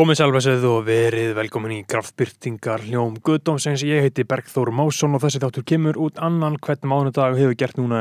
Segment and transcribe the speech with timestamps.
[0.00, 3.82] Komið sælvæsið og verið velkomin í kraftbyrtingar hljóm Guðdómsins.
[3.84, 7.98] Ég heiti Bergþór Másson og þessi þáttur kemur út annan hvern mánudag hefur gert núna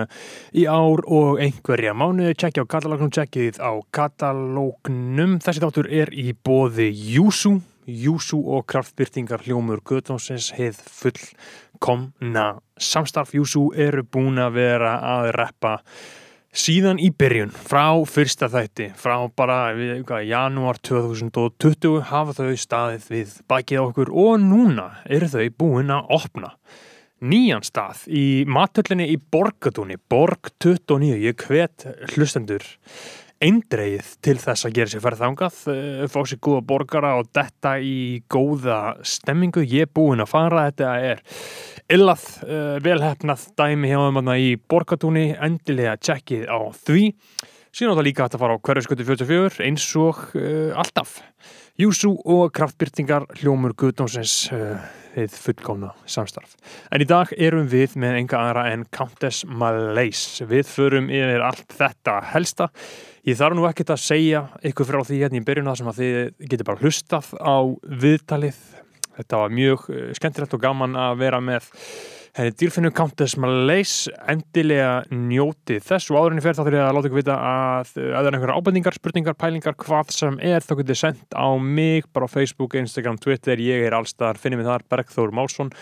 [0.56, 2.38] í ár og einhverja mánuði.
[2.40, 5.34] Tjekkja á katalógnum, tjekkið á katalógnum.
[5.44, 7.58] Þessi þáttur er í bóði Júsú.
[7.84, 12.48] Júsú og kraftbyrtingar hljómur Guðdómsins heið fullkomna
[12.80, 13.36] samstarf.
[13.36, 15.82] Júsú eru búin að vera að reppa
[16.50, 23.10] síðan í byrjun, frá fyrsta þætti, frá bara við, hvað, janúar 2020 hafa þau staðið
[23.14, 26.54] við bakið okkur og núna eru þau búin að opna
[27.20, 32.66] nýjan stað í mathöllinni í Borgatúni, Borg 29, ég hvet hlustendur
[33.44, 37.78] eindreið til þess að gera sér ferð þangað, eh, fá sér góða borgara og detta
[37.80, 41.24] í góða stemmingu, ég er búin að fara, þetta er
[41.90, 47.16] illað, uh, velhefnað dæmi hjá þeim í borgatúni, endilega tjekkið á því.
[47.74, 51.22] Síðan á það líka að fara á hverjaskötu 44 eins og uh, alltaf.
[51.80, 54.82] Júsú og kraftbyrtingar hljómur Guðdómsins uh,
[55.16, 56.58] við fullkomna samstarf.
[56.92, 60.46] En í dag erum við með enga aðra en Countess Malaise.
[60.50, 62.70] Við förum yfir allt þetta helsta.
[63.30, 65.98] Ég þarf nú ekkert að segja ykkur frá því hérna í byrjun að sem að
[66.00, 67.58] þið getur bara hlustað á
[68.02, 68.62] viðtalið.
[69.20, 71.68] Þetta var mjög eh, skemmtilegt og gaman að vera með
[72.40, 74.14] henni dýrfinnu Countess Malaise.
[74.32, 76.10] Endilega njóti þess.
[76.10, 78.98] Og áðurinn fyrir þá þurfið að láta ykkur vita að ef það er einhverja ábendingar,
[78.98, 83.62] spurningar, pælingar hvað sem er þá getur sendt á mig bara á Facebook, Instagram, Twitter,
[83.62, 85.76] ég er allstar finnum við þar, Bergþór Málsson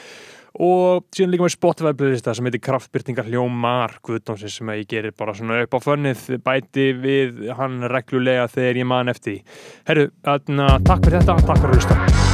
[0.64, 5.62] og síðan líka með Spotify-blöðlista sem heitir Kraftbyrtingar hljómar Guðdómsins sem ég gerir bara svona
[5.66, 9.44] upp á fönnið bæti við hann reglulega þegar ég man eftir
[9.90, 12.27] Herru, takk fyrir þetta, takk fyrir hlusta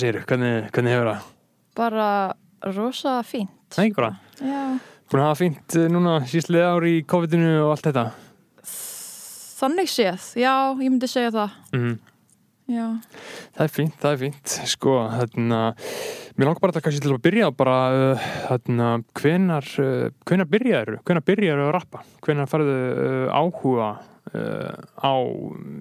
[0.00, 1.24] Séu, hvernig, hvernig hefur það?
[1.76, 2.04] Bara
[2.72, 3.76] rosa fínt.
[3.76, 4.14] Nei, bara
[5.10, 8.04] Búin að hafa fínt eh, núna síðslega ári í COVID-inu og allt þetta?
[9.60, 11.58] Þannig séð, já, ég myndi segja það.
[11.74, 11.98] Mm -hmm.
[12.70, 12.86] Já.
[13.58, 14.56] Það er fínt, það er fínt.
[14.70, 15.60] Sko, þarna
[16.38, 18.88] Mér langar bara þetta kannski til að byrja bara uh, þarna,
[19.20, 22.04] hvenar uh, hvenar byrjaður, hvenar byrjaður að rappa?
[22.24, 23.90] Hvenar farðu uh, áhuga
[24.30, 25.14] á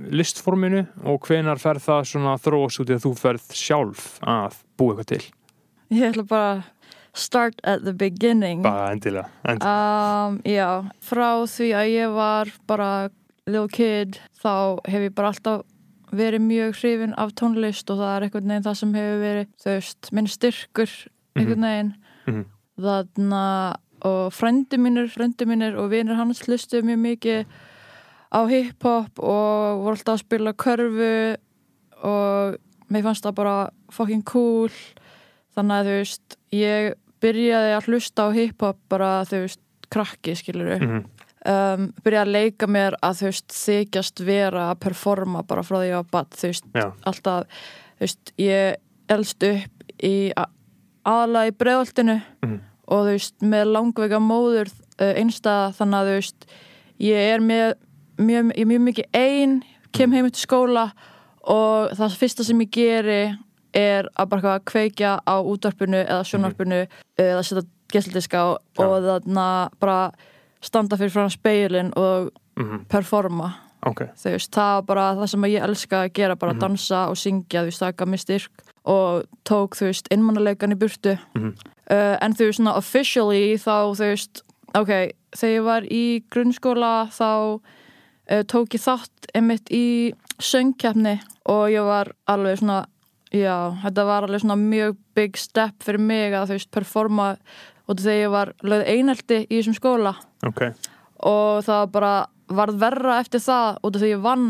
[0.09, 4.95] listforminu og hvenar fer það svona þrós út í að þú ferð sjálf að búa
[4.95, 5.25] eitthvað til
[5.89, 6.53] Ég ætla bara
[7.13, 10.29] start at the beginning bara endilega, endilega.
[10.29, 10.69] Um, Já,
[11.01, 12.89] frá því að ég var bara
[13.49, 15.65] little kid þá hef ég bara alltaf
[16.09, 19.71] verið mjög hrifin af tónlist og það er einhvern veginn það sem hefur verið þau
[19.75, 20.95] veist, minn styrkur
[21.37, 21.67] einhvern mhm.
[21.67, 21.93] veginn
[22.25, 22.49] mm -hmm.
[22.87, 23.77] þannig að
[24.07, 27.57] og frendi mínir, frendi mínir og vinir hans hlustu mjög mikið
[28.29, 31.13] á hip-hop og voru alltaf að spila körfu
[32.05, 32.57] og
[32.89, 33.55] mér fannst það bara
[33.93, 34.73] fucking cool
[35.57, 36.91] þannig að þú veist ég
[37.23, 41.03] byrjaði að hlusta á hip-hop bara þú veist krakki skiluru mm -hmm.
[41.53, 45.91] um, byrjaði að leika mér að þú veist þykjast vera að performa bara frá því
[45.97, 46.93] að badd þú veist Já.
[47.01, 47.43] alltaf
[47.97, 48.75] þú veist ég
[49.09, 50.31] elst upp í
[51.03, 52.59] aðla í bregðoltinu mm -hmm.
[52.87, 54.69] og þú veist með langveika móður
[55.01, 56.45] uh, einstað þannig að þú veist
[56.99, 57.73] ég er með
[58.19, 59.61] mjög, ég er mjög mikið einn
[59.95, 60.89] kem heim til skóla
[61.49, 63.21] og það fyrsta sem ég geri
[63.75, 67.23] er að bara kveikja á útvarpinu eða sjónvarpinu mm -hmm.
[67.23, 68.47] eða setja gessldiska á
[68.79, 68.87] ja.
[68.87, 70.11] og þannig að bara
[70.61, 72.85] standa fyrir frá speilin og mm -hmm.
[72.89, 73.53] performa
[73.85, 74.07] okay.
[74.25, 76.61] veist, það var bara það sem ég elska að gera, bara mm -hmm.
[76.61, 78.51] dansa og syngja það gaf mér styrk
[78.83, 81.53] og tók þú veist, innmannuleikan í burtu mhm.
[81.91, 84.41] uh, en þú veist, svona officially þá þú veist,
[84.73, 87.59] ok, þegar ég var í grunnskóla þá
[88.29, 91.17] tók ég þátt einmitt í söngkjafni
[91.49, 92.83] og ég var alveg svona
[93.33, 97.29] já, þetta var alveg svona mjög big step fyrir mig að þú veist performa
[97.89, 100.15] og þegar ég var lögð einhaldi í þessum skóla
[100.45, 100.73] okay.
[101.25, 102.13] og það bara
[102.49, 104.47] varð verra eftir það út af því ég vann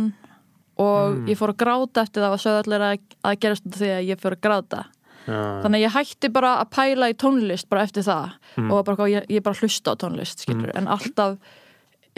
[0.79, 1.25] og mm.
[1.27, 4.21] ég fór að gráta eftir það og sögðu allir að, að gerast því að ég
[4.21, 4.83] fór að gráta
[5.25, 5.39] ja.
[5.63, 8.69] þannig að ég hætti bara að pæla í tónlist bara eftir það mm.
[8.71, 10.69] og bara, ég, ég bara hlusta á tónlist mm.
[10.79, 11.57] en alltaf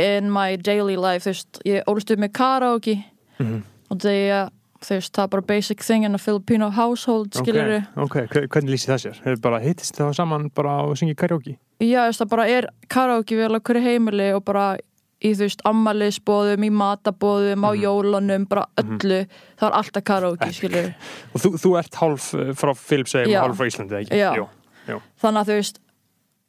[0.02, 2.98] in my daily life þú veist, ég ólst upp með karaoke
[3.40, 3.62] mm -hmm.
[3.90, 4.50] og þegar
[4.82, 8.48] þú veist, það er bara basic thing in a Filipino household, skilur Ok, ok, Hve-
[8.48, 9.42] hvernig lýsi það sér?
[9.42, 11.58] Bara hittist það saman bara og syngið karaoke?
[11.80, 14.78] Já, það bara er karaoke við alveg hverju heimili og bara
[15.22, 19.22] í þú veist ammælisbóðum, í matabóðum, á jólunum, bara öllu
[19.60, 20.94] það er alltaf karaoke, skilur
[21.34, 24.18] Og þú, þú ert hálf eh, frá Filipsheim og hálf frá Íslandi, ekki?
[24.18, 24.48] Já.
[24.90, 24.98] Jú.
[25.22, 25.82] þannig að þú veist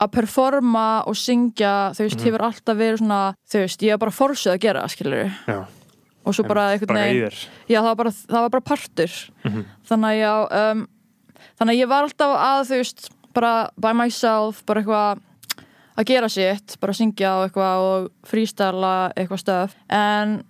[0.02, 3.20] að performa og syngja þú veist, hefur alltaf verið svona
[3.52, 5.58] þú veist, ég er bara forsið að gera, skilur Já,
[6.24, 7.36] og svo bara einhvern veginn
[7.70, 9.18] það var bara, það var bara partur.
[9.44, 9.64] Mhm.
[9.88, 10.32] þannig að já
[10.62, 10.86] um,
[11.58, 15.20] þannig að ég var alltaf að þú veist bara by myself, bara eitthvað
[15.96, 20.42] að gera sitt, bara syngja og eitthvað og frístæla eitthvað stöf en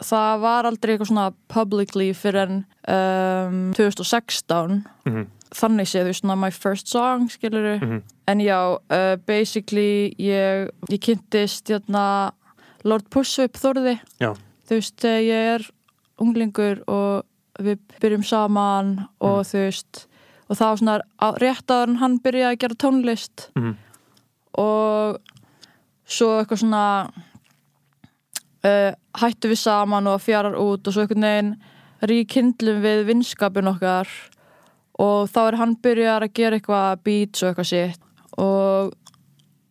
[0.00, 5.26] það var aldrei eitthvað svona publicly fyrir en um, 2016 Mhm.
[5.54, 8.02] Þannig séð, þú veist, svona my first song skilur Mhm.
[8.28, 12.32] en já, uh, basically ég, ég kynntist jæna,
[12.84, 14.34] Lord Pussup Þorði Já.
[14.68, 15.70] þú veist, ég er
[16.20, 17.24] unglingur og
[17.58, 20.06] við byrjum saman og þú veist
[20.48, 21.00] og var svona
[21.38, 23.76] rétt en hann byrjaði að gera tónlist Mhm.
[24.54, 25.18] og
[26.06, 27.10] svo eitthvað svona
[28.64, 31.52] uh, hættu við saman og fjarar út og svo einhvern veginn
[32.02, 34.08] ríkindlum við vinskapin okkar
[35.00, 38.00] og þá er hann byrjar að gera eitthvað beats og eitthvað sitt
[38.40, 38.92] og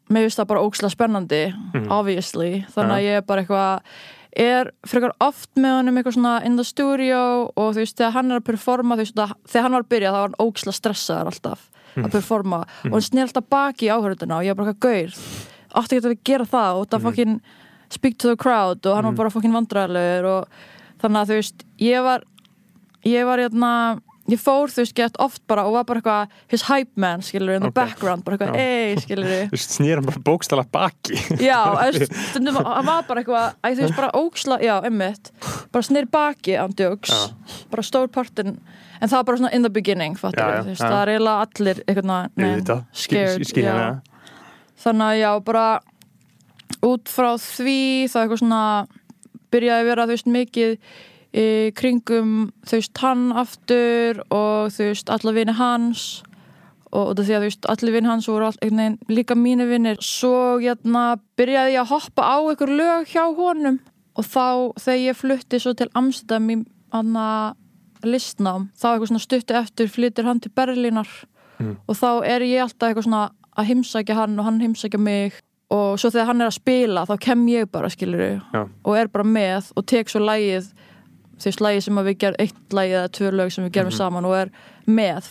[0.09, 1.89] mér finnst það bara ókslega spennandi Mhm.
[1.93, 3.81] obviously, þannig að ég er bara eitthvað
[4.39, 7.19] er frekar oft með honum eitthvað svona in the studio
[7.55, 9.15] og þú veist þegar hann er að performa þú veist
[9.49, 12.59] þegar hann var að byrja þá var hann ókslega stressaður alltaf að performa.
[12.85, 16.09] Og hann snýr alltaf baki í áhörðuna og ég var bara eitthvað gaur átti ekki
[16.09, 16.77] að gera það?
[16.79, 17.41] Og það fokkin
[17.89, 20.47] speak to the crowd og hann var bara fokkin vandræðilegur og
[21.01, 22.23] þannig að þú veist ég var
[23.05, 23.71] ég var hérna
[24.29, 27.55] ég fór þú veist gett oft bara og var bara eitthvað his hype man skilur
[27.57, 27.77] in the Ok.
[27.79, 31.59] background bara eitthvað ei skilur Þú snýr hann bara bókstala baki Já,
[32.35, 35.31] hann var bara eitthvað þú veist bara óksla, já, emmitt
[35.73, 37.33] bara snir baki ándjóks Já.
[37.71, 38.55] bara stór partin
[38.99, 41.83] en það var bara svona in the beginning, Já, já, veist, það er eiginlega allir
[41.87, 43.99] eitthvað, scared það.
[44.83, 45.67] þannig að já, bara
[46.85, 47.77] út frá því
[48.11, 48.63] það er eitthvað svona
[49.49, 50.75] byrjaði að vera, þú veist, mikið
[51.35, 56.07] í kringum, þú veist, hann aftur og þú veist, alla vini hans.
[56.89, 59.99] Og af því að þú veist, allir vinn hans voru all, veginn, líka mínu vinnir
[60.01, 63.77] svo hérna, byrjaði ég að hoppa á einhver lög hjá honum.
[64.17, 67.53] Og þá þegar ég flutti svo til Amsterdam í anna
[68.05, 71.09] listnám þá eitthvað svona stuttu eftir flyttir hann til Berlínar.
[71.59, 71.75] Mm.
[71.91, 73.23] og þá er ég alltaf eitthvað svona
[73.59, 75.33] að heimsækja hann og hann heimsækja mig.
[75.69, 78.61] Og svo þegar hann er að spila þá kem ég bara skilur Já.
[78.65, 80.71] og er bara með og tek svo lægið
[81.39, 84.29] þú veist lægið sem við gerum eitt lægið eða tvö lög sem við gerum saman
[84.29, 84.53] og er
[84.89, 85.27] með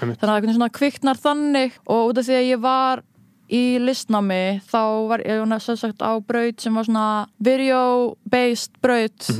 [0.00, 0.18] Einmitt.
[0.20, 3.04] þannig að einhvern svona kviknar þannig og út af því að ég var
[3.48, 7.08] í listnámi þá var ég sem sagt á braut sem var svona
[7.40, 9.30] video based braut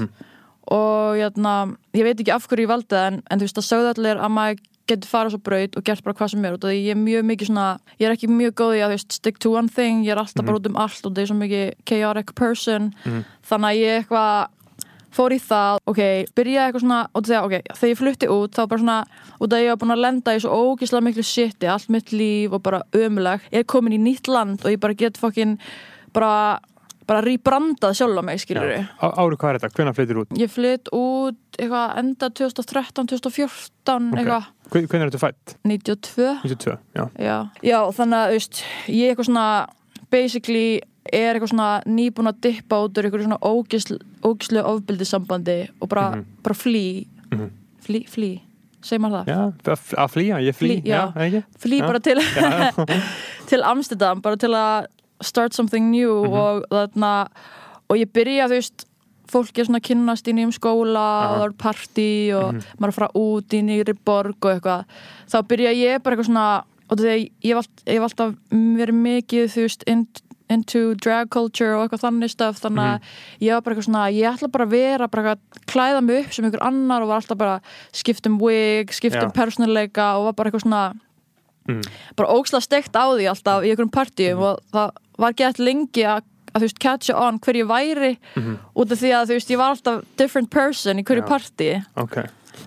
[0.68, 1.54] og jæna,
[1.96, 4.20] ég veit ekki af hverju ég valdi það en, en þú veist það sögðu allir
[4.20, 7.00] að maður getur farið svo braut og gert bara hvað sem er því ég er
[7.00, 7.66] mjög mikið svona,
[8.00, 10.46] ég er ekki mjög góð í að veist, stick to one thing, ég er alltaf
[10.46, 12.90] bara út um allt og það er svo mikið chaotic person.
[13.48, 14.54] Þannig að ég eitthvað
[15.18, 16.00] fór í það, ok,
[16.38, 18.98] byrjaði eitthvað svona og þegar, ok, þegar ég flutti út þá bara svona,
[19.42, 22.54] út að ég var búin að lenda í svo ógislega miklu shiti, allt mitt líf
[22.54, 25.56] og bara ömuleg, ég er komin í nýtt land og ég bara get fokkin
[26.14, 26.60] bara,
[27.08, 28.84] bara rýbrandað sjálf á mig, skilur Já.
[29.00, 29.74] Á- Ári hvað er þetta?
[29.78, 30.36] Hvenær flyttir út?
[30.38, 34.18] ég flytt út eitthvað enda 2013, 2014 Ok.
[34.20, 35.56] eitthvað, Hvenær er þetta fætt?
[35.64, 37.04] 92 92, já.
[37.18, 38.62] já, já þannig að, veist,
[38.92, 39.48] ég eitthvað svona
[40.12, 40.80] basically
[41.12, 46.10] er eitthvað svona nýbúin að dippa út úr eitthvað svona ógisl, ógislu ofbildisambandi og bara,
[46.16, 46.24] Mhm.
[46.42, 47.50] bara flý Mhm.
[47.84, 48.40] flý, flý,
[48.82, 49.52] segir maður það Já,
[49.96, 51.12] að flýja, ég flý, Flý, já.
[51.14, 51.86] já, flý Já.
[51.86, 52.18] bara til
[53.48, 54.86] til Amsterdam bara til að
[55.22, 56.32] start something new Mhm.
[56.32, 57.26] og þarna
[57.90, 58.84] og ég byrja þú veist
[59.28, 62.62] fólk er svona að kynnast í nýjum skóla og það er partí og Mhm.
[62.78, 64.84] maður er að fara út í nýri borg og eitthvað
[65.28, 69.60] þá byrja ég bara eitthvað svona og hef allt- ég hef alltaf verið mikið þú
[69.66, 69.84] veist
[70.50, 73.00] into drag culture og eitthvað þannig stöf þannig að
[73.44, 76.32] ég var bara eitthvað svona ég ætla bara að vera bara að klæða mig upp
[76.32, 77.60] sem einhver annar og var alltaf bara
[77.92, 79.24] skipt um wig, skipt Já.
[79.24, 80.86] um persónuleika og var bara eitthvað svona
[81.68, 81.82] Mm.
[82.16, 86.22] bara óksla steikt á því alltaf í einhverjum partíum og það var gett lengi að,
[86.54, 88.54] að þú veist, catcha on hver ég væri Mhm.
[88.74, 91.28] út af því að þú veist, ég var alltaf different person í hverju Já.
[91.28, 92.16] partí Ok.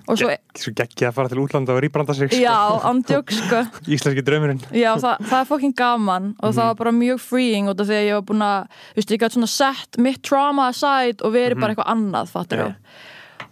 [0.07, 2.31] Og svo, Svo geggið að fara til útlanda og rýbranda sig.
[2.31, 2.41] sko.
[2.41, 2.55] já,
[2.89, 3.61] andjók sko
[3.95, 4.59] Íslenski draumurinn.
[4.75, 7.97] já, það, það er fokkin gaman og það var bara mjög freeing út af því
[7.99, 11.33] að ég var búin að þú veist, ég gæti svona sett mitt trauma aside og
[11.35, 12.67] verið bara eitthvað annað, fattur Já.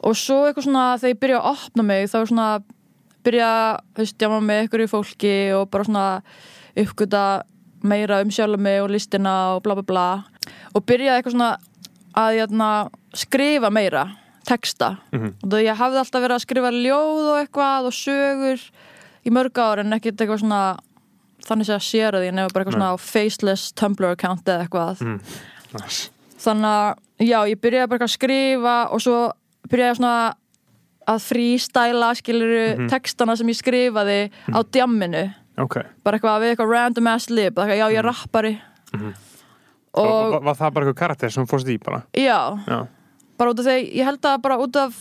[0.04, 2.50] og svo eitthvað svona, þegar ég byrja að opna mig þá er svona,
[3.28, 3.52] byrja
[3.96, 6.06] þú veist, jáma með ykkur í fólki og bara svona
[6.80, 7.24] uppgöta
[7.84, 10.08] meira um sjálf mig og listina og bla bla bla
[10.76, 11.52] og byrjaði eitthvað svona
[12.20, 12.70] að jæna,
[13.16, 14.04] skrifa meira
[14.50, 15.34] texta Mhm.
[15.44, 18.60] og það ég hafði alltaf verið að skrifa ljóð og eitthvað og sögur
[19.26, 20.62] í mörg ár en ekkert eitthvað svona
[21.46, 22.82] þannig að sér að því nefnir bara eitthvað Nei.
[22.82, 25.20] svona faceless Tumblr account eða eitthvað Mm.
[25.74, 26.10] Nice.
[26.40, 29.32] þannig að já, ég byrjaði bara að skrifa og svo
[29.70, 30.34] byrjaði ég svona
[31.08, 32.90] að freestyla skiluru Mhm.
[32.90, 35.76] textana sem ég skrifaði á djamminu Ok.
[36.04, 38.62] bara eitthvað við eitthvað random ass lib eitthvað, já, ég er rappari
[38.94, 39.14] Mhm.
[39.94, 42.04] og var, var það bara eitthvað karakter sem fórst í bara?
[42.14, 42.88] já, Já.
[43.40, 44.98] Bara út af því ég held að bara út af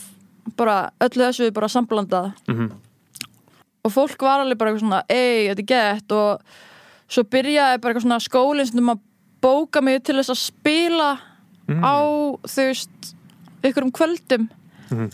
[0.57, 2.31] bara öllu þessu bara samblandað.
[2.51, 2.69] Mm
[3.87, 6.11] og fólk var alveg bara eitthvað svona ei, þetta er gett.
[6.11, 6.41] Og
[7.09, 8.99] svo byrjaði bara eitthvað svona skólinn sem að
[9.41, 11.09] bóka mig til þess að spila
[11.69, 11.83] Mm.
[11.85, 11.95] á
[12.49, 13.13] þú veist
[13.63, 14.47] ykkur um kvöldum.
[14.89, 15.09] Mhm.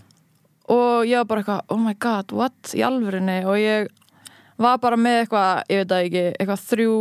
[0.69, 3.87] og ég var bara eitthvað oh my god, what, í alvörinni og ég
[4.57, 6.95] var bara með eitthvað ég veit það ekki, eitthvað þrjú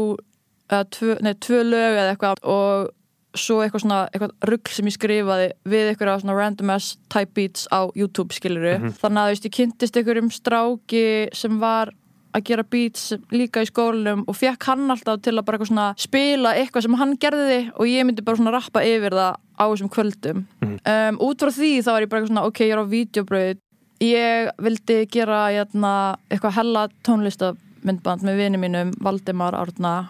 [0.68, 2.44] eða tvö, nei, tvö lög eða eitthvað.
[2.44, 2.90] Og
[3.34, 7.66] svo eitthvað svona eitthvað rugg sem ég skrifaði við eitthvað svona random ass type beats
[7.72, 8.92] á YouTube skiluru Mhm.
[9.00, 11.90] þannig að þú veist, ég kynntist einhverjum stráki sem var
[12.34, 15.94] að gera beats líka í skólanum og fekk hann alltaf til að bara eitthvað svona
[15.96, 19.90] spila eitthvað sem hann gerði og ég myndi bara svona rappa yfir það á þessum
[19.90, 20.78] kvöldum Mhm.
[20.86, 23.58] um, út frá því þá var ég bara eitthvað svona ok, ég er á videobröð
[24.00, 30.08] ég vildi gera jæna, eitthvað hella tónlistamindband með vini mínum Valdimar Árna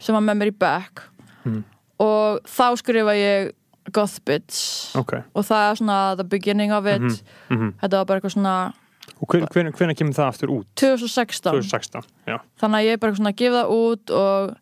[0.00, 1.02] sem var með mér í back
[1.44, 1.64] Mhm.
[2.00, 3.50] Og þá skrifa ég
[3.92, 5.14] Goth Bitch Ok.
[5.34, 7.18] og það er svona the beginning of it Mhm.
[7.50, 7.72] Mhm.
[7.82, 8.56] þetta var bara eitthvað svona
[9.20, 10.66] Og hven, hven, kemur það aftur út?
[10.76, 12.38] 2016 2016, já.
[12.60, 14.56] þannig að ég er bara svona að gefa það út og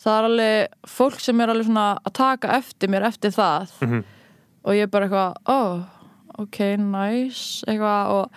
[0.00, 4.04] það er alveg fólk sem er alveg svona að taka eftir mér eftir það Mhm.
[4.64, 5.82] og ég er bara eitthvað, oh,
[6.38, 8.30] ok, nice eitthvað og,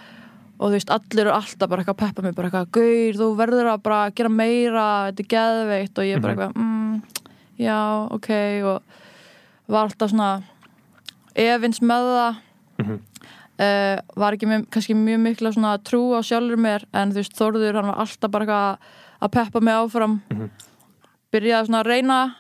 [0.60, 3.28] og þú veist, allir eru alltaf bara eitthvað að peppa mig bara eitthvað, gaur, þú
[3.40, 6.40] verður að bara gera meira, þetta er geðveikt og ég er bara Mhm.
[6.42, 6.83] eitthvað, mm,
[7.64, 7.80] já,
[8.12, 8.30] ok
[8.68, 8.82] og
[9.72, 10.44] var alltaf svona
[11.36, 12.36] efins með það
[12.84, 13.00] Mhm.
[13.64, 17.36] uh, var ekki með, kannski mjög mikla svona trú á sjálfur mér en þú veist,
[17.38, 18.78] Þórður, hann var alltaf bara
[19.22, 20.50] að peppa mig áfram Mhm.
[21.34, 22.36] byrjaði svona að reyna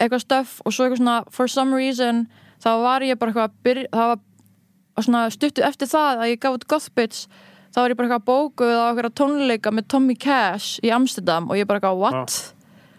[0.00, 2.26] eitthvað stöf og svo eitthvað svona for some reason
[2.60, 6.40] þá var ég bara eitthvað að byrja, það var svona stuttu eftir það að ég
[6.40, 7.26] gaf út Goth Bitch
[7.74, 11.56] þá var ég bara eitthvað bókuð á eitthvað tónleika með Tommy Cash í Amsterdam og
[11.56, 12.54] ég bara eitthvað what?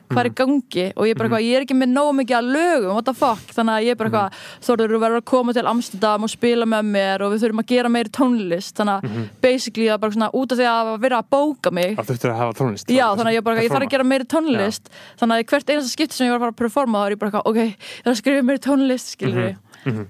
[0.07, 0.83] Hvað er í gangi?
[0.95, 3.41] Og ég bara eitthvað, ég er ekki með nógu mikið að lögum, what the fuck?
[3.51, 4.37] Þannig að ég er bara eitthvað,
[4.67, 7.67] Þorður, þú verður að koma til Amsterdam og spila með mér og við þurfum að
[7.73, 8.73] gera meiri tónlist.
[8.79, 11.95] Þannig að basically það er bara svona út af því að vera að bóka mig
[11.99, 12.87] Það þurftur að hafa tónlist.
[12.95, 15.91] Já, þannig að ég bara, ég þarf að gera meiri tónlist þannig að hvert einasta
[15.91, 18.03] skipti sem ég var að fara að performa þá er ég bara, eitthvað, ok, ég
[18.07, 19.55] þarf að skrifa meiri tónlist skilur
[19.87, 20.07] Mhm.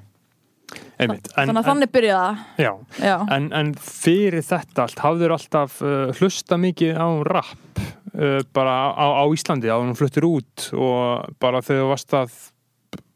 [1.00, 1.30] Einmitt.
[1.38, 5.78] En, þannig að þannig byrjaði En, já, Já, en, en fyrir þetta allt, hafður alltaf
[5.86, 7.82] uh, hlusta mikið á rap
[8.18, 12.34] uh, bara á, á Íslandi, á hún fluttir út og bara þú varst að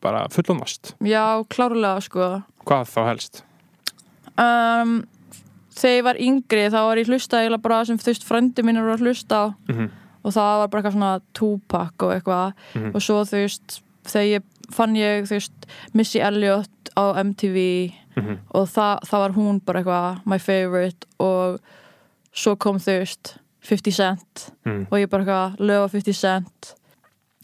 [0.02, 0.94] bara fullumast.
[1.04, 2.30] já, klárlega sko
[2.66, 3.44] Hvað þá helst?
[4.38, 5.02] um,
[5.82, 8.84] Þegar ég var yngri þá var ég hlusta eiginlega bara sem þú veist frendi mínir
[8.86, 9.90] voru að hlusta á Mm
[10.22, 12.92] og það var bara eitthvað svona Tupac og eitthvað Mhm.
[12.94, 17.58] og svo þú veist þegar ég fann ég þú veist Missy Elliott á MTV
[18.16, 18.38] -hmm.
[18.50, 21.60] og það, það var hún bara eitthvað my favorite og
[22.32, 24.88] svo kom þú veist 50 Cent mm.
[24.90, 26.74] og ég bara eitthvað löfa 50 Cent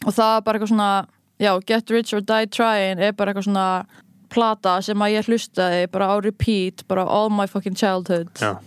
[0.06, 0.92] og það var bara eitthvað svona
[1.38, 3.68] já, Get Rich or Die Trying er bara eitthvað svona
[4.28, 8.58] plata sem að ég hlustaði bara á repeat, bara all my fucking childhood Já,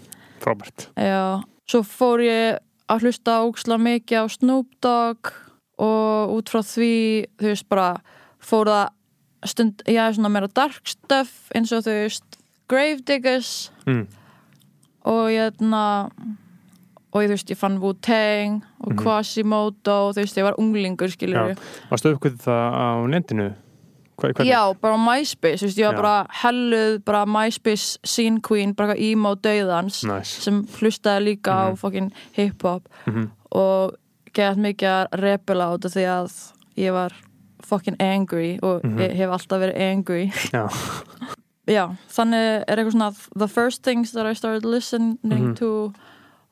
[0.42, 0.90] frábært.
[0.96, 5.34] já, svo fór ég að hlusta óksla mikið á Snoop Dogg
[5.82, 6.96] og út frá því
[7.40, 7.94] þú veist bara
[8.42, 8.90] fór það
[9.46, 12.38] stund, er svona meira dark stuff eins og þú veist
[12.70, 14.08] Gravediggers Mm.
[15.06, 16.12] og ég þarna
[17.12, 19.00] og ég þú veist ég fann Wu-Tang og Mhm.
[19.04, 21.58] Quasimodo og þú veist ég var unglingur skilur Já.
[21.90, 23.54] Varstu uppkvöld það á netinu?
[24.18, 24.52] Hva, hvernig?
[24.54, 26.02] Já, bara á MySpace, veist, ég var Já.
[26.02, 30.42] bara helluð, bara MySpace scene queen, bara eitthvað emo döðans Nice.
[30.42, 31.78] sem hlustaði líka á Mhm.
[31.78, 33.30] fucking hip-hop Mhm.
[33.52, 33.96] og
[34.34, 37.12] gett mikið að repela át af því að ég var
[37.66, 39.00] fucking angry og Mhm.
[39.00, 40.68] ég hef alltaf verið angry Já.
[41.72, 45.56] Já, þannig er eitthvað svona the first things that I started listening Mhm.
[45.58, 45.94] to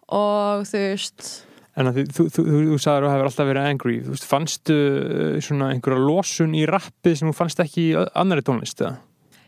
[0.10, 1.46] og þú veist
[1.78, 3.94] En þú, þú, þú, þú sagður að þú hefur alltaf verið angry.
[4.04, 8.10] Þú veist, fannstu uh, svona einhverja losun í rappi sem þú fannst ekki í ö-
[8.20, 8.98] annarri tónlist, eða?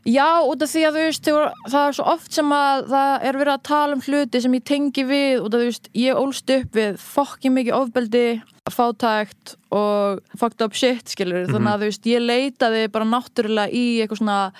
[0.09, 1.27] Já, út af því að þú veist,
[1.69, 4.63] það er svo oft sem að það er verið að tala um hluti sem ég
[4.65, 8.23] tengi við út af þú veist, ég ólst upp við fokkin mikið ofbeldi,
[8.71, 11.53] fátækt og fucked up shit, skilur Mhm.
[11.53, 14.51] þannig að þú veist, ég leitaði bara náttúrulega í eitthvað svona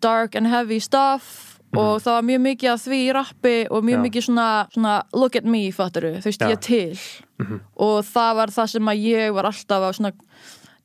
[0.00, 3.98] dark and heavy stuff og það var mjög mikið af því í rappi og mjög.
[3.98, 4.02] Já.
[4.06, 6.48] mikið svona, svona look at me, fatturu, þú veist, Já.
[6.54, 6.98] ég til
[7.40, 7.60] Mhm.
[7.76, 10.12] og það var það sem að ég var alltaf að svona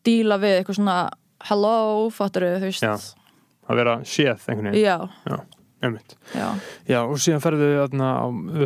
[0.03, 1.09] díla við eitthvað svona
[1.43, 2.97] hello, fatturu, þú veist Já.
[3.69, 4.81] Að vera séð einhvern veginn.
[4.81, 4.97] Já.
[5.29, 5.37] Já.
[6.35, 6.47] já,
[6.89, 8.25] Já, og síðan ferðu þarna á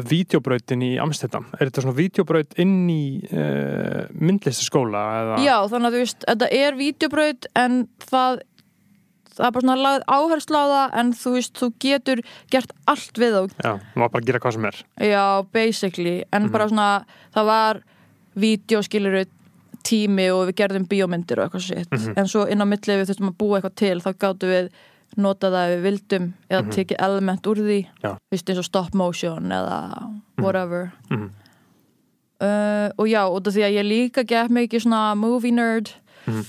[0.10, 1.46] vídeobrautin í Amsterdam.
[1.60, 5.04] Er þetta svona vídeobraut inn í uh, myndlistaskóla?
[5.22, 5.38] Eða?
[5.46, 7.78] já, þannig að þú veist þetta er vídeobraut en
[8.10, 8.42] það
[9.36, 12.22] það er bara svona lagð áherslu á það en þú veist, þú getur
[12.56, 14.78] gert allt við þá Já, það var bara að gera hvað sem er.
[15.12, 15.24] Já,
[15.56, 16.52] basically, en Mhm.
[16.56, 16.90] bara svona
[17.36, 17.82] það var
[18.36, 19.26] vídeoskiluru
[19.86, 22.14] tími og við gerðum bíómyndir og eitthvað sitt, Mhm.
[22.18, 24.70] en svo inn á milli við þurftum að búa eitthvað til, þá gáttum við
[25.18, 26.72] nota það ef við vildum eða Mhm.
[26.76, 27.80] tekið element úr því,
[28.32, 29.78] veist eins og stop motion eða
[30.42, 31.30] whatever Mhm.
[32.42, 35.92] uh, og já, út af því að ég líka gett mikið svona movie nerd
[36.28, 36.40] Mhm.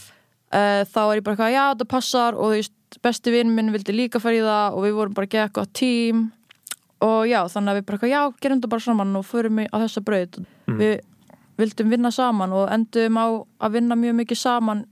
[0.52, 3.72] uh, þá er ég bara eitthvað, já, þetta passar og þú veist, besti vinn minn
[3.72, 6.32] vildi líka fara í það og við vorum bara að geta gott tím
[7.02, 9.68] og já, þannig að við bara eitthvað, já, gerum þetta bara saman og förum í-
[9.72, 10.78] á þessa braut Mhm.
[10.78, 11.00] við
[11.58, 13.26] vildum vinna saman og endum á
[13.60, 14.84] að vinna mjög mikið saman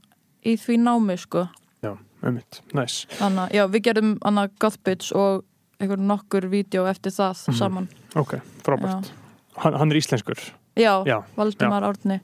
[0.45, 1.47] í því námi, sko
[1.83, 3.05] Já, einmitt, næs.
[3.19, 5.43] þannig að, já, við gerum annað Gothbits og
[5.79, 7.57] einhver nokkur vídeo eftir það Mhm.
[7.57, 9.11] saman Ok, frábært.
[9.57, 10.35] Hann, hann er íslenskur.
[10.75, 12.19] já, Já, Valdimar Árni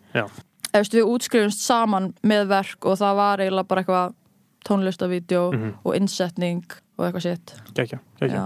[0.74, 4.14] veist, við útskrifumst saman með verk og það var eiginlega bara eitthvað
[4.66, 5.74] tónlistavídeó Mhm.
[5.86, 6.64] og innsetning
[7.02, 8.46] og eitthvað sitt Gekja, gekja.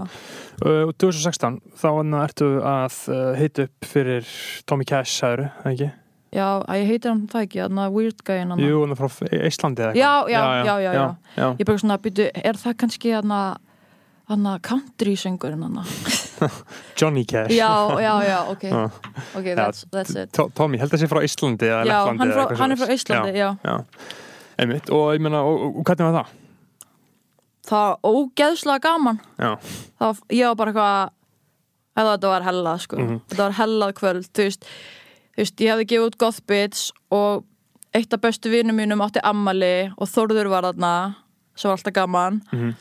[0.64, 4.26] Uh, 2016, þá anna ertu að uh, hita upp fyrir
[4.66, 5.90] Tommy Cash, sagður, ekki?
[6.36, 8.98] já, að ég heitir hann það ekki, þannig að Weird Guy hann Jú, hann er
[8.98, 9.08] frá
[9.46, 10.00] Íslandi eða eitthvað.
[10.00, 11.06] Já, já, já, já, já.
[11.38, 11.46] já.
[11.60, 13.62] ég bara svona, býtu, er það kannski hann að
[14.26, 15.76] að country söngurinn hann
[16.98, 17.52] Johnny Cash.
[17.54, 17.70] já,
[18.02, 18.80] já, já, ok Já.
[19.38, 22.56] ok, that's, that's it To- Tommy, held að sé frá Íslandi eða já, hann, frá,
[22.58, 22.90] hann er frá.
[22.96, 23.52] Íslandi, já.
[24.58, 26.34] Einmitt, og ég meina, og, og, og hvernig var það?
[27.66, 29.20] Það var ógeðslega gaman.
[29.38, 29.50] Já,
[29.98, 31.10] það var, ég var bara eitthvað
[31.96, 32.96] eða þetta var hellað sko.
[33.02, 33.20] Mhm.
[33.30, 34.64] þetta var hellað kvöld þú veist,
[35.36, 37.44] þú veist, ég hefði gefið út Gothbits og
[37.96, 40.92] eitt af bestu vinum mínum átti ammali og Þórður var þarna
[41.56, 42.42] sem var alltaf gaman.
[42.52, 42.74] Mhm.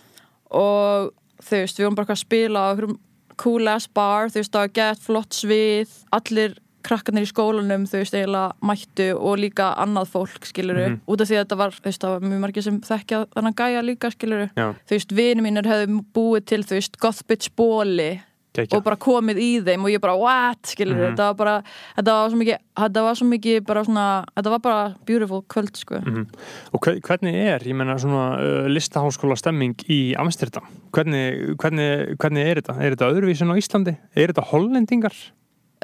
[0.51, 1.11] og
[1.41, 2.99] þú veist, við vorum bara eitthvað að spila á einhverjum
[3.37, 8.13] cool ass bar, þú veist, það var gett flott svið, allir krakkarnir í skólanum, veist,
[8.13, 10.99] eiginlega mættu og líka annað fólk, skiluru Mhm.
[11.07, 13.55] út af því að þetta var, þú veist, það var mjög margir sem þekkja þannig
[13.55, 18.21] gæja líka, skiluru já, þú veist, vini mínir hefðu búið til, þú veist, Gothbits bóli
[18.55, 18.77] gekja.
[18.77, 21.15] og bara komið í þeim og ég bara, what, skilur Mhm.
[21.15, 21.63] þetta var bara,
[21.97, 25.75] þetta var svo mikið þetta var svo mikið bara svona, þetta var bara beautiful kvöld,
[25.75, 26.27] sko Mhm.
[26.73, 30.63] Og hve- hvernig er, ég menna svona uh, listaháskóla stemming í Amsterdam?
[30.93, 32.81] Hvernig, hvernig, hvernig er þetta?
[32.81, 33.97] Er þetta öðruvísin á Íslandi?
[34.15, 35.13] Er þetta hollendingar?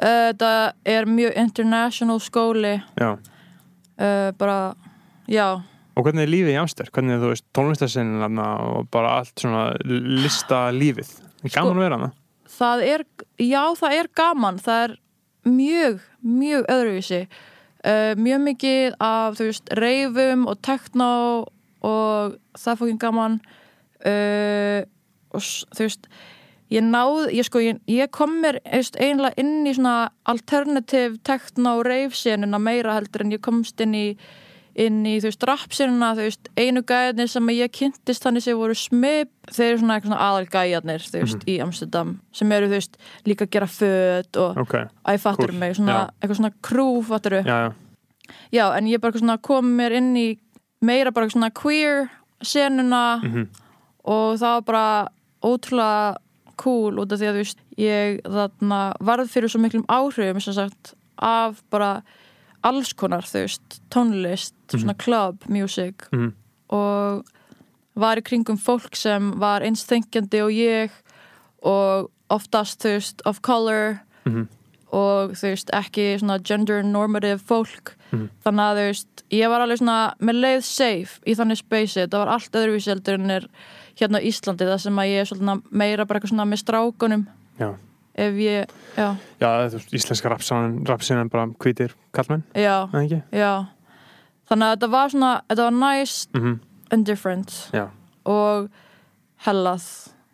[0.02, 0.52] Uh, þetta
[0.94, 3.12] er mjög international skóli Já.
[3.16, 4.74] uh, bara,
[5.30, 5.62] já
[5.92, 6.88] Og hvernig er lífið í Amster?
[6.88, 11.10] Hvernig er þú veist tónlistarsinnin og bara allt svona lista lífið?
[11.42, 12.12] Gaman Sko- að vera hana?
[12.52, 13.02] það er,
[13.40, 14.92] já, það er gaman það er
[15.48, 21.10] mjög, mjög öðruvísi uh, mjög mikið af, þú veist, reifum og tekno
[21.82, 23.38] og það er fókin gaman
[24.06, 24.80] uh,
[25.32, 26.06] og þú veist
[26.72, 31.84] ég náð, ég sko, ég, ég kom mér einlega inn í svona alternative tekno og
[31.90, 34.06] reifsenuna meira heldur en ég komst inn í
[34.72, 38.72] inn í, þú veist, rapsinuna, þú veist einu gæjarnir sem ég kynntist þannig sem voru
[38.72, 42.78] smip, þeir eru svona, eitthvað svona aðal gæjarnir, þú veist, í Amsterdam sem eru, þú
[42.78, 42.96] veist,
[43.28, 44.72] líka að gera föt og Ok,
[45.04, 45.58] æ, fattur Cool.
[45.60, 46.08] mig, svona, Já.
[46.22, 47.72] eitthvað svona krú, fattur já, já.
[48.56, 50.26] já, en ég bara svona kom mér inn í
[50.80, 52.08] meira bara svona queer
[52.42, 53.48] senuna Mhm.
[54.08, 55.08] og það var bara
[55.44, 56.16] ótrúlega
[56.62, 61.62] cool út af því að veist ég þarna varð fyrir svo miklum áhrifum sagt af
[61.70, 62.02] bara
[62.64, 66.32] alls konar veist tónlist, svona club music Mhm.
[66.70, 67.24] og
[67.96, 70.90] var í kringum fólk sem var eins þengjandi og ég
[71.62, 74.48] og oftast þú veist of color Mhm.
[74.92, 78.28] og þú veist ekki svona gender normative fólk Mhm.
[78.44, 82.10] þannig að þú veist ég var alveg svona með leið safe í þannig space það
[82.18, 83.46] var allt öðruvísi heldur en er
[84.00, 87.24] hérna á Íslandi það sem að ég er svolítið meira bara eitthvað svona með strákunum.
[87.60, 87.68] Já,
[88.24, 89.08] ef ég, já,
[89.42, 89.48] já
[89.98, 93.22] íslenska rapsinnan bara hvítir kallmenn, já, eða ekki?
[93.32, 93.52] já.
[94.50, 96.60] Þannig að þetta var svona, þetta var nice Mm
[96.92, 97.52] and different.
[97.72, 97.86] Já,
[98.28, 98.68] og
[99.46, 99.86] hellað.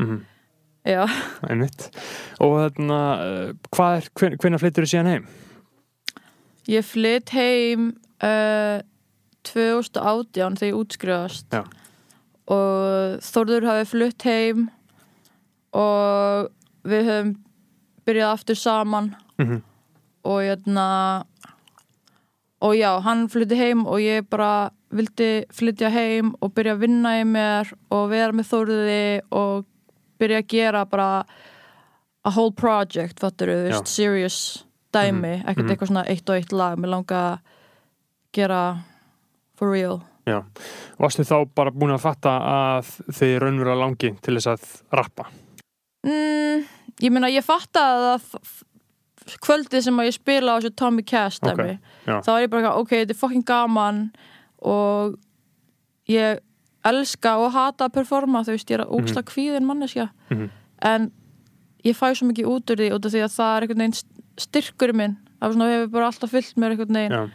[0.03, 0.25] Mm
[0.88, 1.05] já,
[1.51, 1.90] einmitt.
[2.40, 5.29] Og þarna, uh, hvað er, hven, hvenær flyttur þú síðan heim?
[6.68, 7.90] ég flytt heim
[8.25, 8.81] uh,
[9.49, 11.49] 2018 þegar ég útskrifast.
[11.53, 11.64] Já.
[12.49, 14.69] Og Þórður hafi flutt heim
[15.77, 16.49] og
[16.89, 17.35] við höfum
[18.09, 19.13] byrjað aftur saman.
[19.39, 19.61] Mm
[20.29, 21.25] og jæna,
[22.61, 27.15] og já, hann flutti heim og ég bara vildi flytja heim og byrja að vinna
[27.21, 29.03] í mér og vera með Þórði
[29.37, 29.67] og
[30.19, 31.11] byrja að gera bara
[32.25, 33.63] a whole project, fattur Já.
[33.69, 34.39] veist, serious
[34.93, 35.73] dæmi, ekkert mhm.
[35.73, 37.39] eitthvað svona eitt og eitt lag, mér langa að
[38.35, 38.63] gera
[39.57, 40.38] for real Já,
[41.01, 44.67] varstu þá bara búin að fatta að þið raunverulega langi til þess að
[45.01, 45.29] rappa?
[46.07, 46.64] mm,
[47.03, 48.23] ég meina ég fatta að
[49.45, 52.19] kvöldið sem að ég spila á þessu Tommy Cash Ok, dæmi, já.
[52.25, 54.03] þá er ég bara ok, þetta er fucking gaman
[54.64, 55.19] og
[56.09, 56.38] ég
[56.88, 60.51] elska og hata að performa, þú veist, ég er að ógsta kvíðin manneskja Mhm.
[60.83, 61.11] en
[61.85, 64.01] ég fæ svo mikið út úr því út af því að það er einhvern veginn
[64.38, 67.31] styrkur minn, það er svona hefur bara alltaf fyllt mér einhvern veginn Já.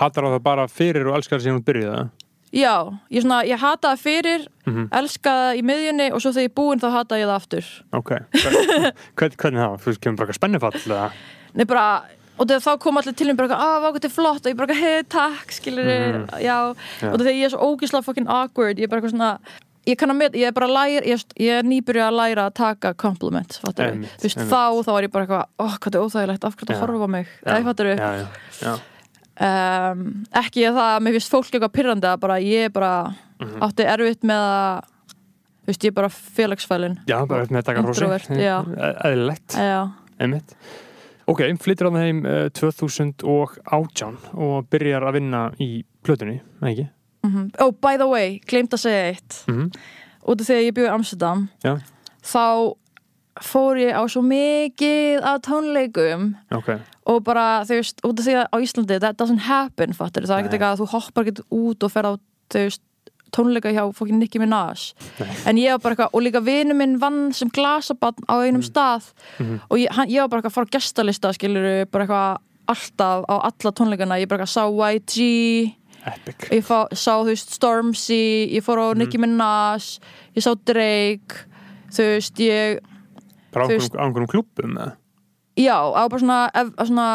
[0.00, 2.10] Hattar á það bara fyrir og elskar það síðan út byrjuð það?
[2.50, 2.72] Já,
[3.14, 4.88] ég, svona, ég hata það fyrir, Mhm.
[4.90, 7.66] elska það í miðjunni og svo þegar ég er búinn þá hata ég það aftur.
[7.92, 8.10] Ok.
[8.10, 9.76] Hvern, hvern, hvernig það?
[9.84, 11.12] Þú kemur bara eitthvað spennifall eða?
[11.54, 11.84] Nei, bara,
[12.40, 14.74] og þá kom allir til mér bara, að, hvað þetta er flott og ég bara,
[14.74, 16.26] hei, takk, skilur Mhm.
[16.42, 16.58] já.
[17.02, 17.12] Já.
[17.12, 19.38] og þegar ég er svo ógislega fucking awkward, ég er bara eitthvað svona,
[19.86, 22.50] ég kann að með, ég er bara að læra, ég, ég er nýbyrja að læra
[22.50, 25.86] að taka compliment, fattur við, þú veist, þá, þá er ég bara eitthvað, ó, hvað
[25.86, 26.64] þetta er óþægilegt, af Já.
[26.66, 28.26] þetta horfa mig, eða, fattur við, Já, já,
[28.66, 28.78] já.
[29.40, 30.04] Um,
[30.42, 32.92] ekki að það, mér finnst fólk eitthvað pyrrandi að bara, ég bara,
[33.40, 33.56] Mhm.
[33.64, 34.84] átti erfitt með að,
[35.64, 38.36] þú veist, ég bara félagsfælin, Já, bara eftir með að taka rosi.
[38.36, 38.56] Já.
[39.08, 39.56] Eðlilegt,
[40.20, 40.54] einmitt.
[41.30, 46.88] Ok, flyttir á það heim uh, 2018 og byrjar að vinna í plötunni, ekki?
[47.24, 49.70] mm oh, by the way, glemt að segja eitt, Mm
[50.28, 51.78] út af því að ég bjóði í Amsterdam, Já,
[52.22, 52.74] þá
[53.40, 56.68] fór ég á svo mikið af tónleikum ok.
[57.06, 60.36] Og bara, þú veist, út af því að á Íslandi that doesn't happen, fattur, það
[60.36, 62.12] er ekkert eitthvað að þú hoppar ekkert út og fer á,
[62.50, 62.82] þú veist
[63.30, 64.92] tónleika hjá fokkin Nicki Minaj
[65.46, 69.12] en ég var bara eitthvað, og líka vinu minn vann sem glasabann á einum stað
[69.38, 69.60] Mhm.
[69.70, 73.24] og ég, hann, ég var bara eitthvað að fara á gestalista skilur, bara eitthvað alltaf
[73.30, 76.48] á alla tónleikana, ég bara eitthvað sá YG Epic.
[76.50, 78.98] ég fá, sá, þú veist, Stormzy ég fór á Mhm.
[78.98, 79.98] Nicki Minaj
[80.34, 81.46] ég sá Drake
[81.90, 82.80] þú veist, ég
[83.52, 84.96] Bara á einhverjum- klúbbum, eða?
[85.60, 87.08] Já, á bara svona, ef, svona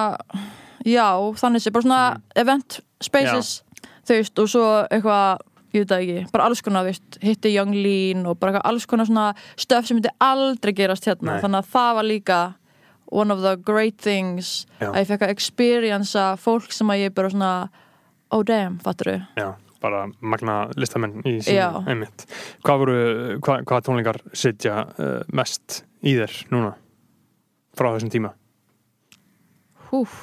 [0.86, 1.08] já,
[1.42, 2.02] þannig sé, bara svona
[2.38, 3.52] event spaces,
[4.06, 5.42] þú veist, og svo eitthvað,
[5.76, 9.10] ég veit það ekki bara alls konar, veist, hitti Young Lean og bara alls konar
[9.10, 11.42] svona stöf sem myndi aldrei gerast hérna, Nei.
[11.44, 12.40] þannig að það var líka
[13.12, 14.90] one of the great things Já.
[14.92, 17.52] að ég fekk að experiencea fólk sem að ég bara svona
[18.34, 19.50] oh damn, fattur þau Já,
[19.84, 21.70] bara magna listamenn í Já.
[21.76, 22.26] sínu, einmitt.
[22.66, 22.98] Hvað voru,
[23.46, 26.74] hvað, hvað tónleikar sitja uh, mest í þér núna
[27.78, 28.32] frá þessum tíma?
[29.92, 30.14] húf,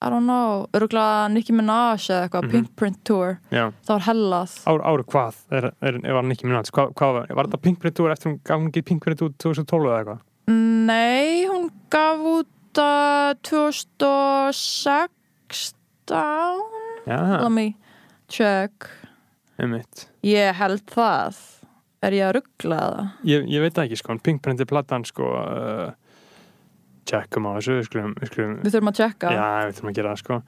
[0.00, 2.50] I don't know örgulega Nicki Minaj eða eitthvað Mhm.
[2.52, 6.70] Pink Print Tour, Já, það var hellað Ár, áru hvað er, er, var Nicki Minaj,
[6.70, 9.20] hvað, hvað var, var þetta Pink Print Tour eftir hún gaf hún ekki Pink Print
[9.26, 10.20] út 2012 eða eitthvað?
[10.48, 15.08] Nei, hún gaf út uh, 2016
[17.08, 17.74] Já, Let me
[18.28, 18.88] check
[19.58, 20.06] einmitt.
[20.22, 21.36] Ég held það
[22.06, 23.06] Er ég að ruggla það?
[23.26, 25.90] Ég, ég veit ekki sko, Pink Print er platan sko, uh,
[27.08, 29.96] checkum á þessu, við skulum, við skulum, Við þurfum að checka já, við þurfum að
[29.98, 30.38] gera það sko.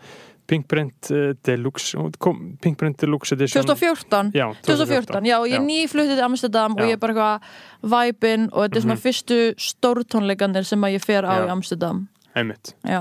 [0.51, 3.63] Pink Print uh, Deluxe, hún kom, Pink Print Deluxe Edition.
[3.63, 6.89] 2014 Já, 2014, já, ég nýfluttið til Amsterdam og Já.
[6.91, 9.05] ég er bara eitthvað væpinn og þetta er svona Mhm.
[9.05, 11.47] fyrstu stórtónleikandir sem að ég fer á Já.
[11.47, 13.01] í Amsterdam Einmitt, Já,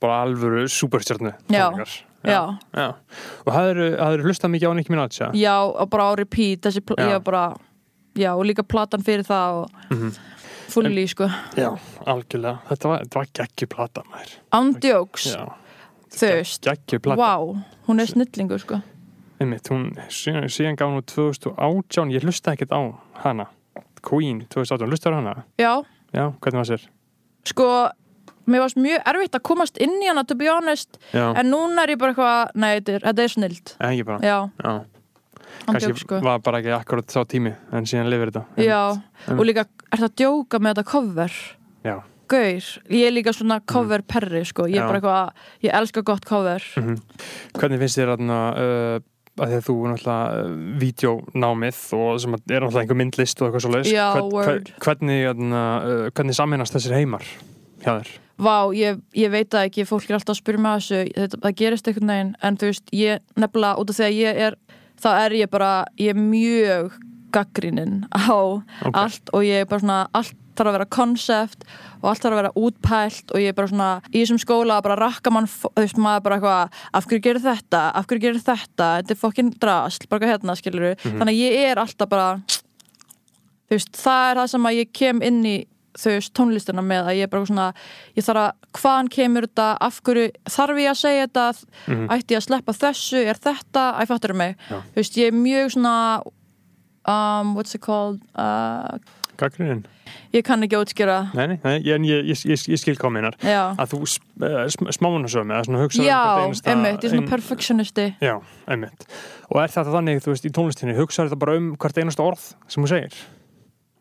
[0.00, 1.92] bara alvöru superstjarnu tónleikar.
[2.24, 2.94] já, Já.
[3.46, 5.52] Og hafður hlustað mikið á Nicki Minaj, já?
[5.60, 6.80] og bara á repeat þessi,
[7.22, 7.54] bara
[8.16, 10.16] Já, og líka platan fyrir það og Mhm.
[10.72, 11.70] Fulli, sko Já,
[12.06, 12.58] algjörlega.
[12.70, 14.34] Þetta var, var geggjuplata, maður.
[14.58, 15.26] Andjóks,
[16.16, 17.18] geggjuplata.
[17.20, 18.80] Vá, hún er snillingur, sko
[19.36, 22.80] Einmitt, hún, síðan, síðan gaf hún út 2018, ég hlustaði ekkert á
[23.26, 23.44] hana.
[24.00, 25.34] Queen 2018, hlustaði á hana?
[25.60, 25.72] Já,
[26.16, 26.86] Já, hvernig var sér?
[27.46, 27.66] sko
[28.46, 31.82] mér varst mjög erfitt að komast inn í hana to be honest, Já, en núna
[31.84, 34.18] er ég bara eitthvað nei, þetta er, þetta er snild ekki bara.
[34.24, 34.72] Já, Já,
[35.66, 38.44] kannski sko var bara ekki akkurat sá tími, en síðan lifir þetta.
[38.62, 38.80] Já,
[39.26, 39.38] einmitt.
[39.40, 41.32] og líka, er það að djóka með þetta cover?
[41.86, 41.96] Já.
[42.26, 44.86] Gaur, ég er líka svona cover perri, sko Ég er Já.
[44.90, 46.96] bara eitthvað, ég elska gott cover Mhm.
[47.54, 48.98] Hvernig finnst þér þarna, uh,
[49.36, 53.48] að því að þú náttúrulega uh, vídeónámið og sem að er náttúrulega einhver myndlist og
[53.48, 53.92] eitthvað svo leiðis.
[54.32, 54.72] Word.
[54.80, 57.22] hvernig, uh, hvernig saminast þessir heimar
[57.84, 58.14] hjá þér?
[58.36, 61.38] Vá, ég, ég veit það ekki, fólk er alltaf að spyrja mig að þessu þetta,
[61.40, 64.56] það gerist einhvern veginn, en þú veist ég nefnilega, út af því að ég er
[65.00, 66.92] þá er ég bara, ég er mjög
[67.32, 68.94] gaggrinin á Ok.
[68.94, 71.64] allt og ég er bara svona, allt þarf að vera konsept
[72.00, 74.96] og allt þarf að vera útpælt og ég er bara svona, í þessum skóla bara
[74.96, 78.86] rakka mann, þú veist, maður bara eitthvað af hverju gerir þetta, af hverju gerir þetta
[79.02, 81.18] þetta er fokkin drasl, bara hérna, skilur Mhm.
[81.20, 82.40] þannig að ég er alltaf bara
[83.68, 85.56] þú veist, það er það sem að ég kem inn í
[85.96, 87.66] þú veist, tónlistina með að ég er bara svona
[88.16, 91.46] ég þarf að, hvaðan kemur þetta af hverju, þarf ég að segja þetta
[91.86, 92.06] Mhm.
[92.16, 94.80] ætti ég að sleppa þessu, er þetta æ, fattur mig, Já.
[94.92, 96.22] þú veist, ég er mjög svona
[97.06, 98.98] um, what's it called uh,
[99.36, 99.84] Gaggrinin?
[100.32, 103.98] ég kann ekki að útskýra Nei, nei, ég, ég, ég, ég skil já, Að þú
[104.06, 108.34] uh, smámanasögum eða svona hugsa já, hvert einasta- einmitt, ég er svona ein- perfectionisti Já,
[108.68, 109.06] einmitt.
[109.50, 112.46] Og er þetta þannig, þú veist, í tónlistinni, hugsaður þetta bara um hvert einasta orð
[112.68, 113.12] sem þú segir?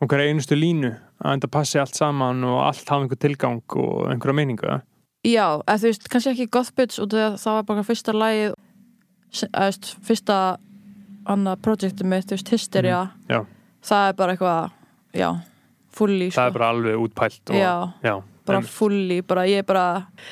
[0.02, 0.92] Og hver einustu línu
[1.24, 4.82] að þetta passi allt saman og allt hafa einhver tilgang og einhverja meiningu eða?
[5.26, 7.84] Já, eða þú veist, kannski ekki Goth Bitch út af því að það var bara
[7.88, 8.14] fyrsta
[9.36, 10.38] þú veist, fyrsta
[11.26, 13.00] annað projektið mitt, þú veist, Hysteria.
[13.32, 13.40] Já,
[13.90, 14.72] það er bara eitthvað,
[15.18, 15.30] já
[15.96, 18.72] fulli, sko það er bara alveg útpælt og, Já, já, bara einmitt.
[18.76, 19.86] fulli, bara ég bara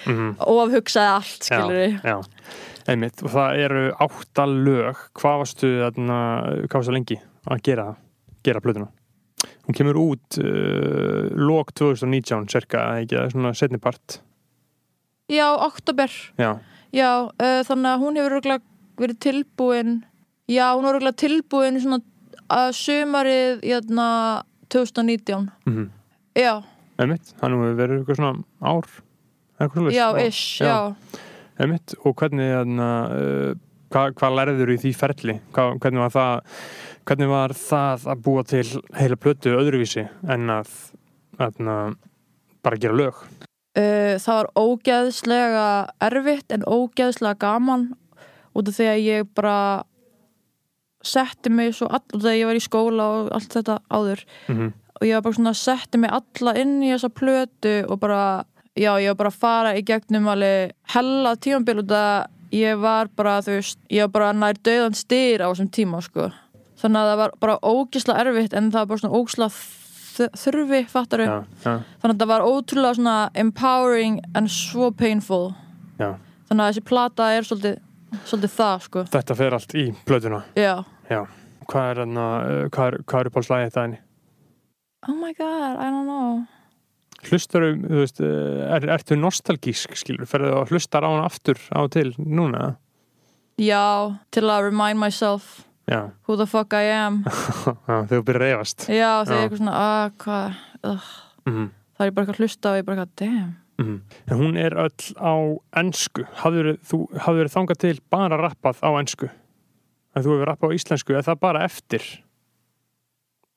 [0.06, 0.36] Mhm.
[0.40, 2.22] ofhugsaði allt, skilur já, já,
[2.88, 4.96] einmitt og það eru átta lög.
[5.16, 6.20] Hvað varstu, þarna,
[6.68, 7.96] hvað varstu lengi að gera,
[8.44, 8.88] gera plötuna
[9.66, 14.22] hún kemur út uh, lók 2019 cirka, ekki, eða svona setni part.
[15.32, 16.58] Já, oktober, já,
[16.94, 18.60] já, uh, þannig að hún hefur
[19.00, 19.94] verið tilbúin
[20.48, 22.02] já, hún var örugglega tilbúin svona
[22.54, 24.08] að sumarið, jæna
[24.74, 25.90] 2019, mm
[26.38, 26.64] já,
[26.98, 28.88] einmitt, hann hefur verið eitthvað svona ár
[29.62, 30.78] eitthvað já, ish, já,
[31.62, 33.54] einmitt, og hvernig þarna, uh,
[33.94, 35.38] hvað, hvað lærður í því ferli?
[35.56, 36.60] Hvað, hvernig var það
[37.04, 38.66] hvernig var það að búa til
[38.98, 40.76] heila plötu öðruvísi en að
[41.40, 41.78] þarna,
[42.64, 43.24] bara gera lög?
[43.74, 45.66] Uh, það var ógeðslega
[46.10, 47.90] erfitt en ógeðslega gaman
[48.54, 49.58] út af því að ég bara
[51.04, 54.24] setti mig svo all, að ég var í skóla og allt þetta áður.
[54.48, 54.72] Mm
[55.04, 58.94] og ég var bara svona setti mig alla inn í þessa plötu og bara, já,
[59.02, 63.10] ég var bara að fara í gegnum alveg hella tímambil út af að ég var
[63.18, 66.30] bara, þú veist, ég var bara nær döðan styr á þessum tíma, sko.
[66.82, 71.28] Þannig að það var bara ógeðslega erfitt en það var bara svona ógeðslega þurfi, fattaru.
[71.28, 75.54] Já, já, þannig að það var ótrúlega svona empowering en svo painful.
[76.00, 76.16] Já.
[76.50, 77.76] þannig að þessi plata er svolítið,
[78.26, 79.04] svolítið það sko.
[79.14, 80.42] Þetta fer allt í plötuna.
[80.58, 80.74] Já.
[81.10, 81.22] já.
[81.70, 84.02] hvað er, uh, hvað er, er uppáhaldslægið þetta henni
[85.08, 86.46] oh my god, I don't know
[87.32, 91.82] hlustar þú veist, uh, er, ertu nostalgísk skilur, ferðu og hlustar á hann aftur á
[91.94, 92.76] til núna
[93.62, 97.24] já, til að remind myself já, who the fuck I am
[97.88, 100.62] þegar þú byrjar að reyfast já, þegar ég eitthvað svona, að hvað
[100.94, 101.12] ugh.
[101.50, 104.02] mm það er bara eitthvað að hlusta og ég bara eitthvað, damn Mhm.
[104.30, 105.34] En hún er öll á
[105.82, 106.28] ennsku.
[106.38, 109.30] Þú hafður þangað til bara rappað á ennsku?
[110.14, 112.06] Að þú hefur rappað á íslensku, er það bara eftir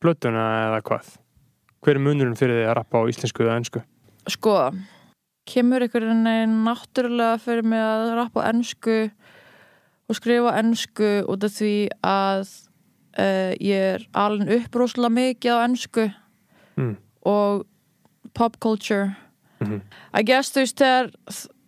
[0.00, 1.10] blötuna eða hvað?
[1.84, 3.82] Hver er munurinn fyrir því að rappa á íslensku eða ennsku?
[4.26, 4.54] sko,
[5.46, 8.96] kemur einhvern veginn náttúrulega fyrir mig að rappa á ennsku
[10.10, 12.42] og skrifa ennsku út af því að
[13.18, 16.08] uh, ég er alveg upp rosalega mikið á ennsku
[16.76, 16.96] Mm.
[17.24, 17.62] og
[18.34, 19.14] pop culture
[19.60, 19.80] Mhm.
[20.12, 21.06] I guess þú veist þegar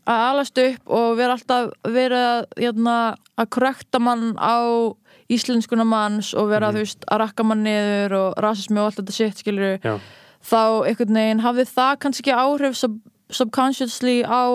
[0.05, 2.97] að alast upp og vera alltaf verið að, jötna,
[3.39, 4.93] að korrekta mann á
[5.31, 6.77] íslenskuna manns og vera Mhm.
[6.77, 9.99] þú veist að rakka mann niður og rasismi og allt þetta shit skilur Já.
[10.43, 12.99] þá einhvern veginn hafði það kannski ekki áhrif sub
[13.31, 14.49] subconsciously á,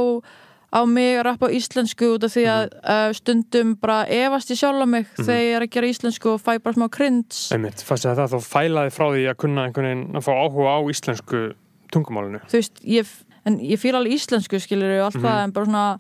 [0.73, 4.81] á mig að rappa íslensku út af því að uh, stundum bara efast ég sjálf
[4.81, 5.25] á mig Mhm.
[5.25, 8.33] þegar ég er að gera íslensku og fæ bara smá krins Einmitt, fannst þér það
[8.33, 11.53] þá fælaði frá því að kunna einhvern veginn að fá áhuga á íslensku
[11.93, 12.41] tungumálinu?
[12.49, 13.05] þú veist, ég,
[13.45, 15.25] ég fíla alveg íslensku skilur og allt Mhm.
[15.29, 15.99] það en bara svona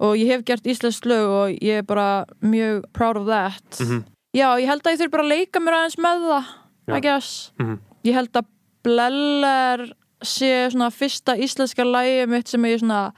[0.00, 4.04] og ég hef gert íslensk lög og ég er bara mjög proud of that Mhm.
[4.36, 6.44] já, ég held að ég þurfi bara að leika mér aðeins með það
[6.88, 6.96] Já.
[6.96, 7.78] I guess Mhm.
[8.04, 8.44] ég held að
[8.86, 9.90] Bleller
[10.22, 13.12] sé svona fyrsta íslenska lægi mitt sem ég svona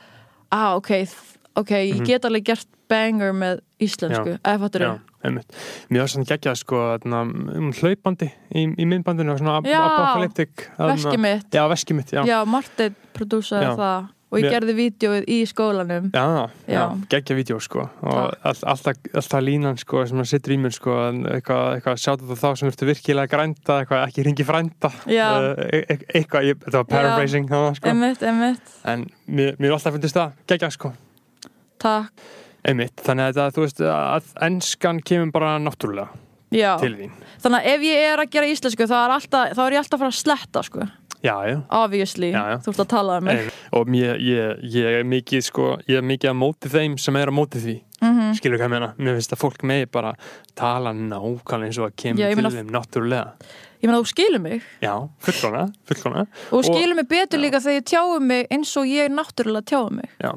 [0.51, 0.91] ah, ok,
[1.57, 2.05] ok, ég Mhm.
[2.07, 5.51] get alveg gert banger með íslensku eða fattur Já, einmitt.
[5.91, 9.79] Mér var svona geggjað sko um hlaupandi í, í myndbandinu svona ap- Já.
[9.85, 12.25] apocalyptic þarna- veski mitt Já, veski mitt, já.
[12.25, 16.09] já, Martin prodúsaði það og ég gerði vídeoið í skólanum.
[16.13, 17.87] Já, já, geggja vídeo sko.
[18.05, 22.25] Og all, alltaf, alltaf línan sko sem að sittur í mér sko eitthvað, eitthvað sjátt
[22.25, 24.93] þetta þá sem ertu virkilega grænda eitthvað ekki ringi frænda.
[25.09, 25.27] Já.
[25.33, 27.95] uh, e e eitthvað, ég, þetta var paraphrasing það, sko.
[27.95, 30.93] emitt, emitt, en mér, mér alltaf fundist það geggja sko.
[31.81, 32.31] Takk.
[32.69, 36.11] Einmitt, þannig að þetta, þú veist að enskan kemur bara náttúrulega
[36.55, 36.77] já.
[36.81, 37.13] til þín.
[37.43, 39.99] Þannig að ef ég er að gera íslensku þá er, alltaf, þá er ég alltaf
[39.99, 40.89] að fara að sletta sko.
[41.25, 41.57] Já, já.
[41.71, 42.57] Obviously, Já, já.
[42.63, 46.07] þú ert að tala um mig og mér, ég, ég er mikið sko, ég er
[46.07, 49.17] mikið að móti þeim sem er að móti því mm skilur hvað ég meina, mér
[49.19, 50.13] finnst að fólk megi bara
[50.55, 53.33] tala nákvæmlega eins og að kemur Já, ég til þeim náttúrulega.
[53.79, 54.63] Ég meina þú skilur mig.
[54.83, 57.43] Já, fullkona, fullkona og skilur mig betur Já.
[57.45, 60.11] líka þegar ég tjáu mig eins og ég náttúrulega tjáu mig.
[60.19, 60.33] Já,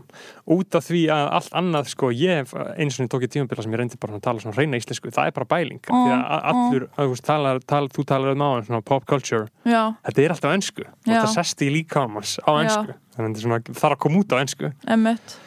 [0.56, 3.82] út af því að allt annað sko, ég eins og tók í tímabila sem ég
[3.82, 5.10] reyndi bara að tala svona reyna íslensku.
[5.12, 8.06] Það er bara bæling, Mm, því að a- allur að, þú, veist, talar, tal, þú
[8.06, 12.38] talar um á svona pop culture, já, þetta er alltaf ennsku og það sesti líkamanns
[12.46, 12.62] á Já.
[12.64, 15.38] ennsku þannig að það þarf að koma út á ennsku emitt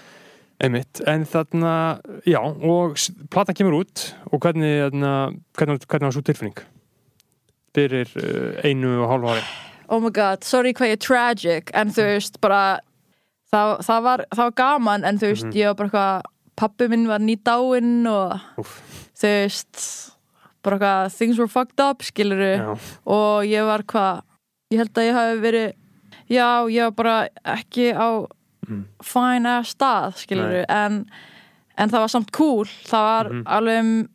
[0.62, 1.72] einmitt, en þarna
[2.26, 2.94] já, og
[3.30, 5.12] platan kemur út og hvernig, þarna,
[5.58, 6.58] hvernig, hvernig var svo tilfinning?
[7.74, 9.44] Fyrir uh, einu og hálfa ári.
[9.92, 12.60] Oh my god, sorry hvað ég er tragic en þú veist, bara
[13.52, 15.56] það, það, var, það var gaman en þú veist, Mhm.
[15.58, 18.78] ég var bara eitthvað pappi minn var nýdáinn og Úff.
[19.18, 19.82] þú veist
[20.64, 24.22] bara hvað, things were fucked up skiluru já, og ég var hvað
[24.72, 25.72] ég held að ég hafi verið
[26.30, 28.08] já, ég var bara ekki á
[28.68, 29.46] Mm.
[29.46, 30.66] ass stað skiluru, Nei.
[30.68, 31.06] en,
[31.78, 32.64] en það var samt cool.
[32.86, 33.42] Það var Mhm.
[33.46, 34.08] alveg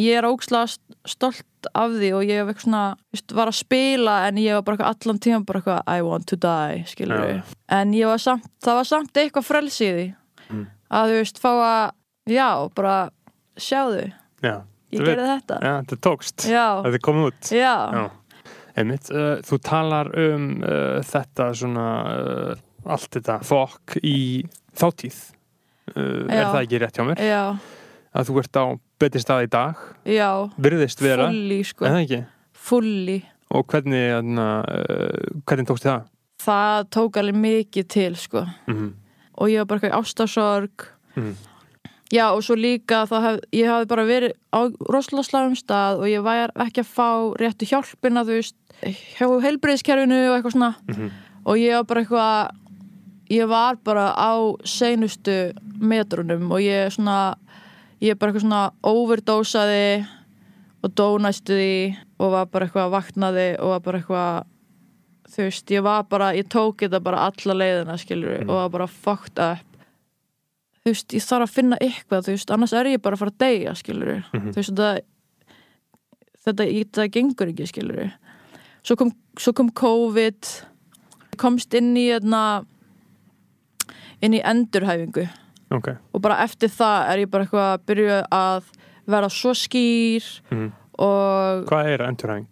[0.00, 4.54] ég er ókslega stolt af því og ég svona, just, var að spila en ég
[4.54, 7.42] var bara allan tíma bara eitthvað I want to die, skilur Já.
[7.68, 10.14] en ég var samt, það var samt eitthvað frelsi í því.
[10.50, 10.66] Mm.
[10.90, 11.90] að þú veist, fá að
[12.26, 13.10] já, bara
[13.56, 14.12] sjáðu,
[14.42, 14.62] já,
[14.92, 15.58] ég gerði þetta.
[15.62, 16.48] Já, þetta tókst.
[16.50, 17.40] Já, þetta kom út.
[17.54, 18.10] Já,
[18.76, 22.54] einmitt, uh, þú talar um uh, þetta svona uh,
[22.86, 24.44] allt þetta fokk í
[24.76, 25.18] þáttíð
[25.96, 27.18] uh, er það ekki rétt hjá mér?
[27.24, 27.42] já,
[28.10, 28.64] Að þú ert á
[28.98, 32.22] betri stað í dag já virðist vera, fulli, sko, er það ekki?
[32.52, 33.18] fulli
[33.50, 34.62] Og hvernig, uh,
[35.46, 36.02] hvernig tókst þið það?
[36.44, 38.90] það tók alveg mikið til, sko Mm -hmm.
[39.38, 41.34] og ég var bara eitthvað ástasorg Mhm.
[42.12, 46.22] Já og svo líka hef, ég hafði bara verið á rosalega slægum stað og ég
[46.22, 51.10] var ekki að fá réttu hjálpina þú veist hjá heilbreyðskerfinu og eitthvað svona Mhm.
[51.46, 52.50] og ég var bara eitthvað
[53.30, 54.32] ég var bara á
[54.66, 57.36] seinustu metrunum og ég svona
[58.02, 60.06] ég bara eitthvað svona overdósaði
[60.82, 61.74] og dónæstu því
[62.20, 64.46] og var bara eitthvað vaknaði og var bara eitthvað
[65.30, 68.48] þú veist, ég var bara, ég tók þetta bara alla leiðina skilur Mm.
[68.50, 69.58] og var bara fucked up
[70.82, 73.30] þú veist, ég þarf að finna eitthvað, þú veist, annars er ég bara að fara
[73.30, 74.50] að deyja, skilur Mhm.
[74.50, 75.00] þú veist, þetta
[76.46, 78.10] þetta, þetta gengur ekki, skilur
[78.82, 80.48] svo kom, svo kom COVID
[81.36, 82.64] komst inn í hérna,
[84.22, 85.28] inn í endurhæfingu
[85.70, 88.64] Ok, og bara eftir það er ég bara eitthvað að byrja að
[89.06, 90.72] vera svo skýr Mhm.
[90.98, 92.46] og hvað er endurhæng?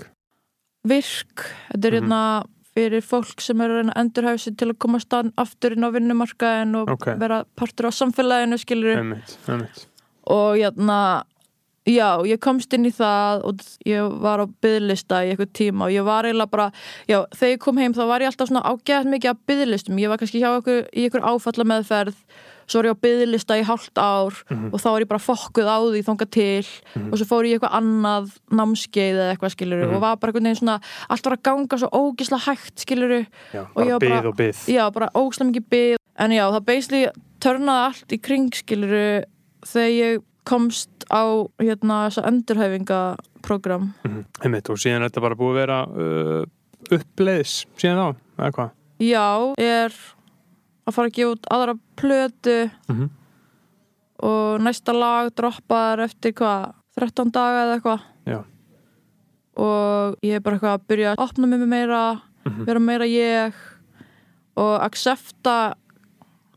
[0.86, 2.08] virk þetta er Mhm.
[2.08, 2.44] hérna
[2.76, 6.90] fyrir fólk sem er að endurhæfa sig til að komast aftur inn á vinnumarkaðin og
[6.90, 7.06] Ok.
[7.18, 9.86] vera partur á samfélaginu skilur Einmitt, einmitt
[10.26, 11.24] og jæna
[11.88, 15.94] já, ég komst inn í það og ég var á byðlista í eitthvað tíma og
[15.94, 16.68] ég var eiginlega bara,
[17.08, 20.08] já, þegar ég kom heim þá var ég alltaf svona ágætt mikið af byðlistum ég
[20.12, 22.14] var kannski hjá ykkur, í ykkur áfalla meðferð
[22.68, 24.68] svo var ég á byðlista í hálft ár Mhm.
[24.74, 27.12] og þá var ég bara fokkuð á því þangað til Mhm.
[27.12, 29.94] og svo fór ég eitthvað annað námskeið eða eitthvað skiluru Mhm.
[29.94, 33.60] og var bara einhvern veginn svona allt var að ganga svo ógislega hægt skiluru Já,
[33.74, 36.64] Og bara byð og byð já, bara ógislega mikið byð en já, það
[40.48, 41.24] ég komst á
[41.60, 44.24] hérna þessa endurhæfingaprogram Mhm.
[44.44, 46.44] Einmitt, og síðan er þetta bara búið að vera uh,
[46.90, 48.70] uppleiðis síðan þá, eða hvað?
[49.00, 49.92] já, er
[50.88, 53.10] að fara að gefa út aðra plötu Mhm.
[54.22, 58.00] og næsta lag droppar eftir hvað 13 daga eða eitthvað
[59.58, 62.64] og ég er bara eitthvað að byrja að opna mig meira Mhm.
[62.64, 63.52] vera meira ég
[64.56, 65.74] og accepta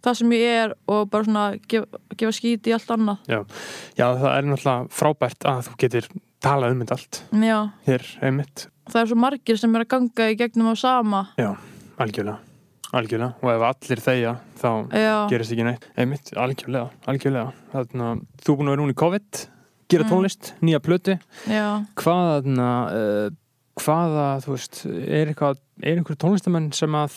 [0.03, 3.17] það sem ég er og bara svona gefa, gefa skít í allt annað.
[3.31, 3.39] Já,
[3.97, 6.07] það er náttúrulega frábært að þú getur
[6.41, 10.29] talað um þetta allt já, hér, einmitt, það er svo margir sem er að ganga
[10.33, 11.25] í gegnum á sama.
[12.01, 12.39] Algjörlega.
[12.91, 15.85] Algjörlega, og ef allir þegja þá já, gerist ekki neitt.
[15.95, 17.53] Einmitt, algjörlega, algjörlega.
[17.71, 18.07] Þarna,
[18.43, 19.43] þú er búin að vera núna í COVID
[19.91, 20.09] gera Mm.
[20.11, 21.15] tónlist, nýja plötu.
[21.47, 21.85] Já.
[21.99, 23.29] Hvað þarna uh,
[23.79, 27.15] hvaða, þú veist, er eitthvað er einhver tónlistamenn sem að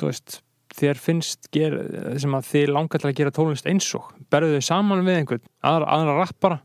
[0.00, 0.40] þú veist,
[0.76, 1.76] þér finnst ger,
[2.20, 4.10] sem að þið langar til að gera tónlist eins og?
[4.32, 5.46] Berðu þið saman við einhvern?
[5.64, 6.58] Aðra, aðra rappara,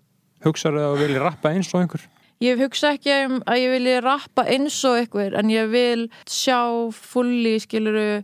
[0.45, 2.06] hugsaðu að þú vilja rappa eins og einhver?
[2.41, 6.62] Ég hugsa ekki um að ég vilji rappa eins og ykkur en ég vil sjá
[6.97, 8.24] fulli skiluru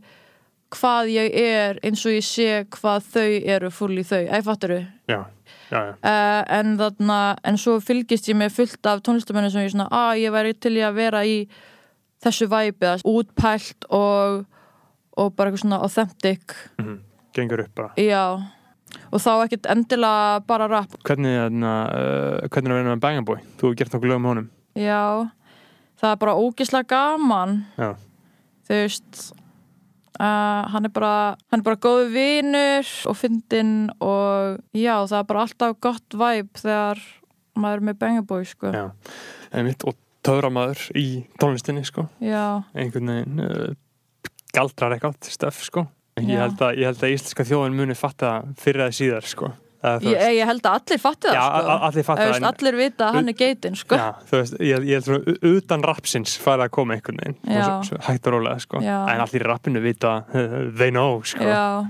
[0.73, 5.19] hvað ég er eins og ég sé hvað þau eru fulli þau, æ, fattaru já,
[5.69, 9.73] já, já, uh, en þarna, en svo fylgist ég með fullt af tónlistamennu sem ég
[9.75, 11.37] svona, að ég væri til í að vera í
[12.25, 14.43] þessu væpi, útpælt og,
[15.17, 16.99] og bara eitthvað svona authentic, mhm,
[17.35, 17.93] gengur upp bara.
[18.01, 18.23] Já.
[19.11, 20.93] Og þá ekkert endilega bara rap.
[21.03, 23.41] Hvernig, uh, hvernig er að vera með Bang Boy?
[23.57, 24.47] Þú hefur gert okkur lögum honum.
[24.77, 25.27] Já,
[25.99, 27.57] það er bara ógislega gaman.
[27.75, 27.89] Já,
[28.67, 29.27] þú veist
[30.19, 31.13] uh, hann er bara
[31.51, 36.61] hann er bara góðu vinur og fyndinn og já, það er bara alltaf gott væp
[36.63, 37.01] þegar
[37.57, 38.71] maður er með Bangaboy sko.
[38.73, 38.85] já,
[39.51, 41.07] einmitt og töframaður í
[41.39, 42.07] tónlistinni sko.
[42.23, 43.69] Já, einhvern veginn uh,
[44.57, 45.87] galdrar eitthvað stöf sko.
[46.17, 49.53] Ég held, að, ég held að íslenska þjóðin muni fatta fyrir það síðar sko.
[50.01, 51.75] Ég, ég held að allir fatti það sko.
[51.87, 53.99] allir fatta Þú það, veist, allir vita að hann er geitin sko.
[53.99, 57.37] Já, veist, ég, ég held svona utan rapsins fara að koma einhvern veginn.
[58.07, 58.81] Hægt og rólega sko.
[58.81, 58.95] Já.
[59.13, 60.13] en allir rappinu vita
[60.79, 61.45] they know sko.
[61.45, 61.85] Já,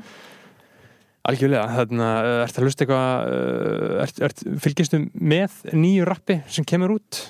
[1.31, 6.67] algjörlega, þarna, uh, ertu að hlusta eitthvað uh, ert, ert, fylgistu með nýju rappi sem
[6.67, 7.21] kemur út?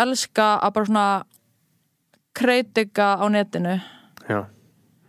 [0.00, 1.06] Elska að bara svona
[2.36, 3.76] kritika á netinu
[4.28, 4.40] Já,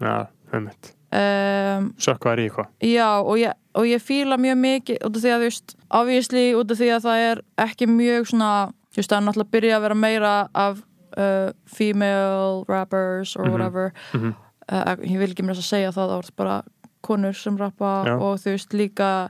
[0.01, 5.15] já, einmitt um, Sökkvaðar í eitthvað Já, og ég, og ég fíla mjög mikið út
[5.17, 8.51] af því að þú veist, obviously út af því að það er ekki mjög svona
[8.91, 10.83] þú veist, það er náttúrulega að byrja að vera meira af
[11.17, 13.51] uh, female rappers or Mhm.
[13.53, 14.33] whatever Mhm.
[14.71, 16.63] uh, ég vil ekki mér þess að segja það, það voru bara
[17.07, 18.13] konur sem rappa Já.
[18.19, 19.29] og þú veist líka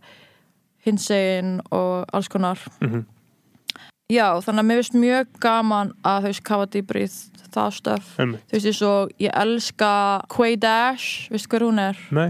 [0.86, 3.06] hinsegin og alls konar Mhm.
[4.12, 8.43] já, þannig að mér finnst mjög gaman að þú veist, kafa dýbrið það stöf Einmitt.
[8.51, 9.91] þú veist, og ég elska
[10.34, 11.97] Quay Dash, veist hver hún er?
[12.12, 12.30] Nei,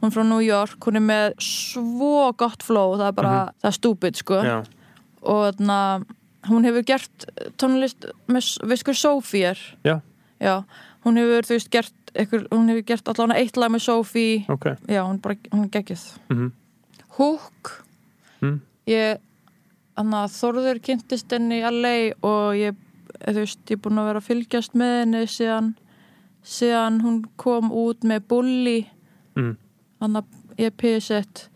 [0.00, 3.70] hún er frá New York, hún er með svo gott flow, það er bara það
[3.72, 4.40] er stúpid, sko.
[4.44, 4.58] Já,
[5.26, 5.78] og þarna,
[6.50, 7.24] hún hefur gert
[7.58, 9.62] tónlist með, veist hver Sophie er?
[9.84, 9.96] Já.
[10.40, 10.56] já,
[11.06, 14.44] hún hefur, þú veist, gert einhver, hún hefur gert allan eitt lag með Sophie.
[14.52, 14.70] Ok.
[14.88, 16.04] Já, hún er bara, hún er geggjuð.
[16.30, 16.52] Mhm.
[17.16, 17.70] Hook.
[18.44, 18.60] Mm.
[18.86, 19.18] ég,
[19.96, 21.94] þannig að Þorður kynntist henni í LA
[22.28, 22.76] og ég,
[23.24, 25.74] þú veist, ég er búin að vera að fylgjast með henni síðan
[26.46, 28.86] síðan hún kom út með Bully
[29.36, 29.56] Mm.
[30.58, 31.48] ég pissett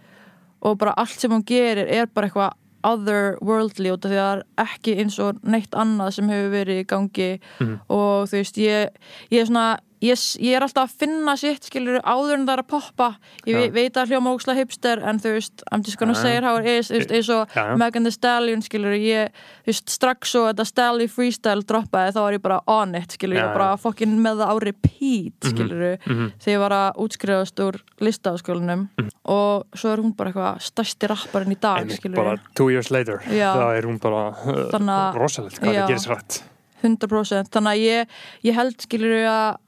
[0.62, 2.52] og bara allt sem hún gerir er bara eitthvað
[2.84, 6.80] otherworldly út af því að það er ekki eins og neitt annað sem hefur verið
[6.82, 7.80] í gangi Mhm.
[7.88, 8.88] og þú veist, ég,
[9.30, 12.62] ég er svona ég, ég er alltaf að finna sitt skilur áður en það er
[12.62, 13.08] að poppa.
[13.46, 16.36] Ég ve veit að hljóma óksla hipster en þú veist, I'm just gonna Já, say
[16.38, 17.76] it how it is eins og já.
[17.76, 19.28] Megan Thee Stallion skilur ég,
[19.64, 23.36] þú veist, strax svo þetta Stalli freestyle droppaði þá var ég bara on it skilur,
[23.36, 26.32] ég var bara fucking með það á repeat skilur Mhm.
[26.40, 28.88] þegar ég var að útskrifast úr listafaskólanum
[29.24, 32.90] og svo er hún bara eitthvað stærsti rapparinn í dag Einmitt, skilur bara two years
[32.90, 36.42] later það er hún bara uh, rosalegt hvað það gerist rætt
[36.82, 38.14] 100% þannig að ég,
[38.48, 39.58] ég held skilur að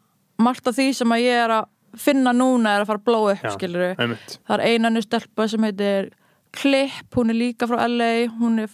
[0.43, 1.71] margt af því sem að ég er að
[2.03, 5.69] finna núna er að fara að blóa upp skilur einmitt, það er einannu stelpa sem
[5.69, 6.13] heitir
[6.53, 8.73] Clip, hún er líka frá LA hún er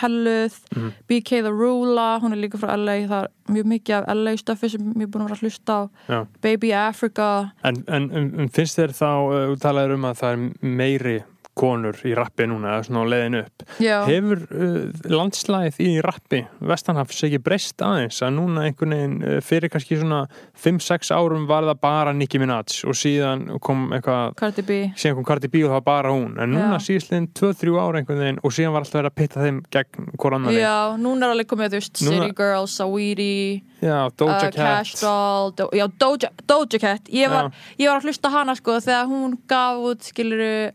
[0.00, 0.54] helluð.
[0.74, 0.92] Mhm.
[1.08, 4.70] BK The Ruler, hún er líka frá LA það er mjög mikið af LA stöfi
[4.70, 5.80] sem ég er búin að vera að hlusta á.
[6.08, 6.26] Já.
[6.40, 7.52] Baby Africa.
[7.64, 11.16] En, en, en en finnst þér þá, uh, þú talaður um að það er meiri
[11.58, 13.64] konur í rappi núna, svona á leiðin upp.
[13.82, 19.34] Já, Hefur uh, landslæðið í rappi Vestanhafs ekki breyst aðeins að núna einhvern veginn uh,
[19.44, 20.22] fyrir kannski svona
[20.64, 25.28] 5-6 árum var það bara Nicki Minaj og síðan kom eitthvað, Cardi B síðan kom
[25.28, 26.32] Cardi B og það var bara hún.
[26.40, 29.60] En núna síðastliðin 2-3 ára einhvern veginn og síðan var alltaf verið að pitta þeim
[29.76, 30.60] gegn hvort annari.
[30.62, 34.54] Já, núna er alveg komið, þú veist, Núna- City Girls, Saweetie Já, Doja uh, Cat.
[34.56, 37.50] Cash Doll, Do já, Doja, Doja Cat ég var,
[37.80, 40.70] ég var að hlusta hana sko þegar hún gaf út skiluru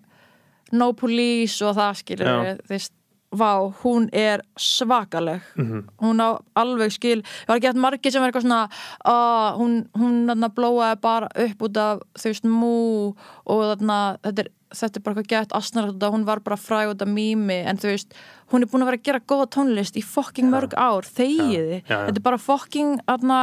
[0.72, 2.56] No Police og það skiluru Já.
[2.64, 2.94] þú veist,
[3.38, 3.52] vá,
[3.84, 5.82] hún er svakaleg Mhm.
[6.02, 8.70] hún á alveg skil það var ekki hægt margir sem var eitthvað svona
[9.06, 13.16] uh, hún, hún þarna blóaði bara upp út af þú veist mú
[13.46, 14.50] og þarna þetta er,
[14.80, 17.92] þetta er bara eitthvað gett asnar hún var bara fræg út af mými en þú
[17.92, 18.14] veist,
[18.52, 21.88] hún er búin að vera að gera góða tónlist í fokking mörg ár, þegiði já,
[21.88, 22.06] já.
[22.08, 23.42] þetta er bara fokking þarna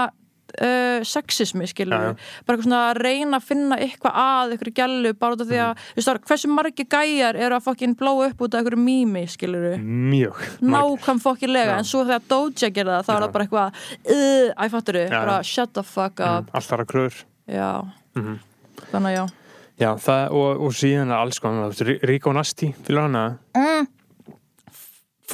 [0.54, 2.16] Uh, sexismi skilur Já, já.
[2.46, 5.56] bara eitthvað svona að reyna að finna eitthvað að eitthvað gælu bara út af því
[5.58, 5.64] Mhm.
[5.64, 8.60] að þú veist, það er- hversu margir gæjar eru að fokkin blóa upp út af
[8.62, 10.36] eitthvað mými skilur Mjög.
[10.62, 11.78] nákvæm fokkilega Já.
[11.78, 13.72] en svo þegar Doja gerði það þá er það bara eitthvað
[14.06, 17.24] uh, æ, fattur Já, bara shut the fuck up Mm, Alltaf að kröður.
[17.48, 17.84] já,
[18.14, 18.38] Mhm.
[18.92, 19.28] þannig að já
[19.76, 23.38] Já, það, og, og síðan er alls konar, þú veist, Ríko Nasti, fyrir hana.
[23.56, 23.86] mm.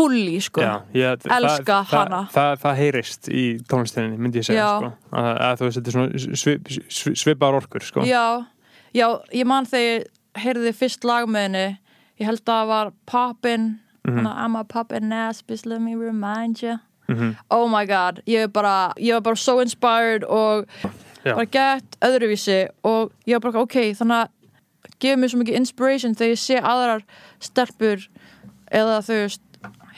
[0.01, 2.21] Fulli sko Já, ég, Elska það, hana.
[2.33, 4.71] Það, það, það heyrist í tónlistinni, myndi ég segja, Já.
[4.81, 4.93] sko.
[5.21, 8.05] Að, að þú veist, þetta er svona svip, svip, svipaðar orkur, sko.
[8.09, 8.25] já,
[8.97, 10.09] já, ég man þegar ég
[10.41, 11.65] heyrði fyrst lag með henni
[12.21, 13.71] ég held að það var Poppin
[14.09, 16.79] mm I'm a poppin ass bitch let me remind you
[17.11, 17.37] Mhm.
[17.51, 20.65] oh my god, ég er bara ég var bara so inspired og
[21.25, 21.35] Já.
[21.35, 24.29] bara gett öðruvísi og ég var bara ok, þannig að
[25.03, 27.03] gefa mér svo mikið inspiration þegar ég sé aðrar
[27.43, 28.07] stelpur
[28.71, 29.43] eða þú veist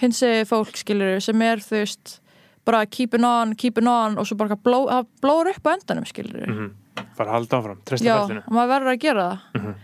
[0.02, 2.18] hinsegi fólk skilur sem er þú veist
[2.66, 4.84] bara keeping on, keeping on og svo bara bló,
[5.22, 6.70] blóður upp á endanum skilur Mhm.
[7.16, 8.42] Bara halda áfram, treysta já, fællinu.
[8.50, 9.24] maður verður að gera
[9.54, 9.74] það Mhm.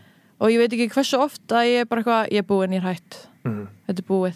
[0.40, 2.84] og ég veit ekki hversu oft að ég er bara eitthvað, ég er búinn, ég
[2.84, 3.68] er hætt Mhm.
[3.88, 4.34] þetta er búið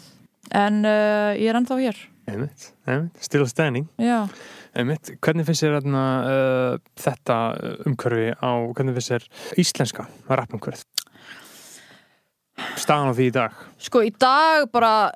[0.51, 1.95] en uh, ég er ennþá hér
[2.27, 3.87] Einmitt, einmitt, still standing.
[3.99, 4.27] já,
[4.75, 7.37] Einmitt, hvernig finnst þér uh, þetta
[7.85, 9.27] umhverfi á, hvernig finnst þér
[9.59, 10.85] íslenska rappumhverfið?
[12.77, 13.51] Staðan á því í dag.
[13.81, 15.11] sko í dag bara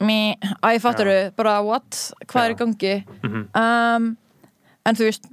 [0.00, 1.90] að ég fattur þau, bara what
[2.26, 2.54] hvað er Já.
[2.54, 3.48] í gangi Mhm.
[3.54, 4.16] um,
[4.86, 5.26] en þú veist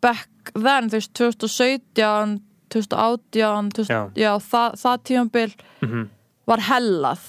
[0.00, 4.10] back then, þú veist 2017 2018 2000, Já.
[4.14, 6.08] já, það, það tímambil Mhm.
[6.46, 7.20] var hellað.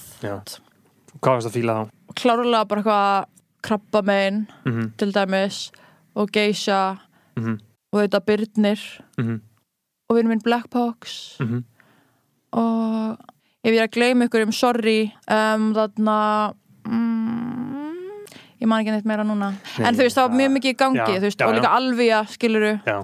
[1.20, 1.90] Hvað varst að fíla þá?
[2.14, 3.26] klárlega bara eitthvað
[3.62, 4.92] krabba megin Mhm.
[4.96, 5.70] til dæmis
[6.14, 6.98] og geisha
[7.36, 7.58] Mhm.
[7.92, 9.40] og þetta byrnir Mhm.
[10.08, 11.64] og vinur minn Blackbox Mhm.
[12.52, 13.18] og
[13.64, 16.16] ef ég er að gleyma ykkur um sorry um, þarna
[16.86, 18.24] mm,
[18.62, 19.52] ég man ekki neitt meira núna.
[19.78, 21.54] Nei, en þú veist það var mjög mikið í gangi já, þú veist, já, og
[21.58, 22.98] líka alvía skiluru Já.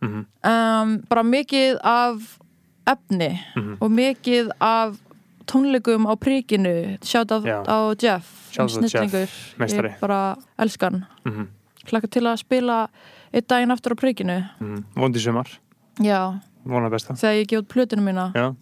[0.00, 0.24] Mhm.
[0.46, 2.38] um, bara mikið af
[2.86, 3.76] efni Mhm.
[3.80, 4.96] og mikið af
[5.48, 6.98] tónleikum á príkinu.
[7.00, 9.94] Sjátt á, Jeff Shout out minn Jeff, snillingur.
[9.94, 11.06] ég bara elskan.
[11.24, 11.48] Mm
[11.88, 12.78] klakka til að spila
[13.32, 14.38] einn daginn aftur á príkinu.
[14.60, 14.84] -hmm.
[14.96, 15.48] Vondi sumar,
[16.00, 17.14] já, vona besta.
[17.14, 18.32] Þegar ég út plötinu mína.
[18.34, 18.54] Já,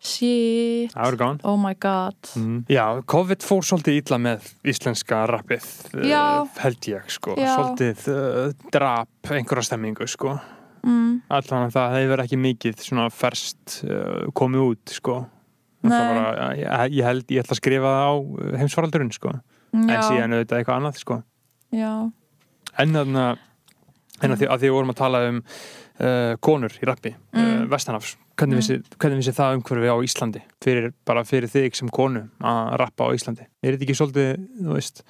[0.00, 2.18] shit, það verður gáðan oh my god.
[2.38, 2.58] Mm.
[2.72, 2.84] Já,
[3.14, 5.70] COVID fór svolítið illa með íslenska rappið
[6.06, 6.24] Já.
[6.42, 7.52] uh, held ég sko, Já.
[7.54, 10.36] svolítið uh, drap einhverja stemmingu sko.
[10.86, 15.22] Mm, allan að það hefur ekki mikið svona ferst uh, komið út sko.
[15.86, 18.14] Bara, ég, ég held, ég ætla að skrifa það á
[18.62, 19.34] heimsfaraldurinn sko.
[19.76, 21.18] En já, síðan auðvitað eitthvað annað sko.
[21.74, 21.90] Já,
[22.80, 23.26] en þarna
[24.24, 25.40] en að því að því við vorum að tala um
[26.00, 27.68] uh, konur í rappi, uh, Mm.
[27.70, 28.82] Vestanafs hvernig, Mm.
[29.18, 33.46] vissi, það umhverfi á Íslandi fyrir, bara fyrir þig sem konu að rappa á Íslandi
[33.62, 35.02] er þetta ekki svolítið, þú veist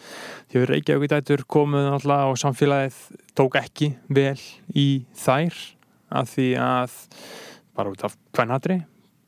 [0.49, 2.95] því við Reykjavík dætur komuð náttúrulega og samfélagið
[3.37, 4.39] tók ekki vel
[4.75, 5.53] í þær
[6.13, 6.91] af því að
[7.77, 8.85] bara út af kvennhatri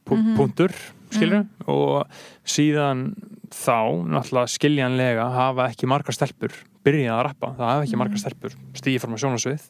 [0.09, 0.37] Mhm.
[0.37, 0.73] punktur,
[1.11, 2.07] skilur og
[2.47, 3.15] síðan
[3.51, 6.53] þá náttúrulega skiljanlega hafa ekki margar stelpur
[6.85, 7.99] byrjað að rappa, það hafa ekki Mhm.
[7.99, 9.69] margar stelpur stíði fram að sjónasvið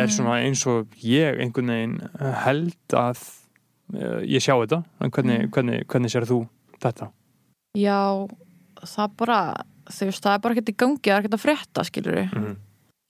[0.00, 1.98] er svona eins og ég einhvern veginn
[2.44, 3.18] held að
[3.94, 5.50] uh, ég sjá þetta, en hvernig, Mhm.
[5.54, 6.46] hvernig, hvernig sér þú
[6.80, 7.10] þetta?
[7.76, 8.28] já
[8.84, 9.38] það bara,
[9.90, 12.32] þú veist, það er bara ekkert í gangi það er ekkert að frétta, skilur við
[12.34, 12.56] Mm.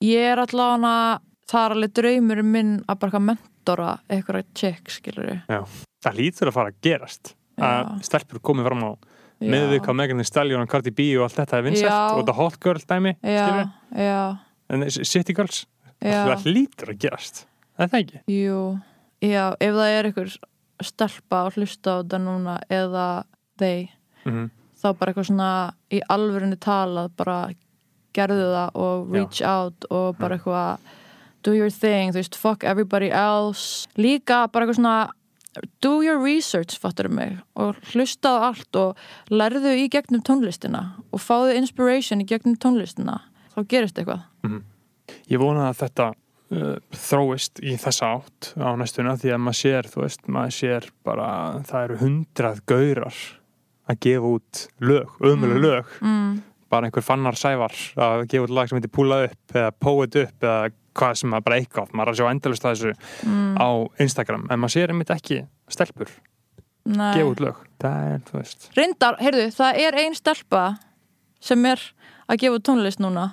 [0.03, 5.66] ég er allavega það er alveg draumur minn að bara mentora eitthvað check, skilur við
[6.05, 8.03] Það lítur að fara að gerast að Já.
[8.03, 8.93] stelpur komið fram á
[9.41, 12.11] með við hvað Megan Thee Stallion og Cardi B og allt þetta er vinsælt Já.
[12.12, 14.39] og þetta hot girl dæmi já, skilur, já,
[14.70, 15.74] en City Girls já,
[16.05, 17.47] það lítur að gerast.
[17.79, 18.21] Er það ekki?
[18.31, 18.59] jú.
[19.25, 20.35] Já, ef það er einhver
[20.85, 23.07] stelpa að hlusta á þetta núna eða
[23.59, 23.89] þeir,
[24.29, 24.51] Mm
[24.85, 25.51] þá bara eitthvað svona
[25.89, 27.39] í alvörunni talað bara
[28.15, 30.91] gerðu það og reach out og bara eitthvað
[31.45, 33.89] do your thing, þú veist, fuck everybody else.
[33.97, 35.11] Líka bara eitthvað svona
[35.85, 39.01] do your research, fattur mig og hlusta á allt og
[39.31, 43.21] lærðu í gegnum tónlistina og fáðu inspiration í gegnum tónlistina
[43.55, 44.25] þá gerist eitthvað
[45.31, 49.89] Ég vona að þetta uh, þróist í þessa átt á næstuna því að maður sér,
[49.93, 51.29] þú veist, maður sér bara,
[51.69, 53.21] það eru hundrað gaurar
[53.91, 55.65] að gefa út lög, ömuleg Mm.
[55.67, 56.31] lög, mm,
[56.73, 60.41] bara einhver fannar sævar að gefa út lag sem heitir Púla upp eða Poet upp
[60.49, 62.93] eða hvað sem er bara eitthvað, maður er að sjá endalust að þessu
[63.27, 63.69] mm, á
[64.01, 66.09] Instagram, en maður sér einmitt ekki stelpur
[66.87, 68.67] gefa út lög, það er, þú veist.
[68.77, 70.65] Reyndar, heyrðu, það er ein stelpa
[71.41, 71.81] sem er
[72.29, 73.25] að gefa út tónlist núna.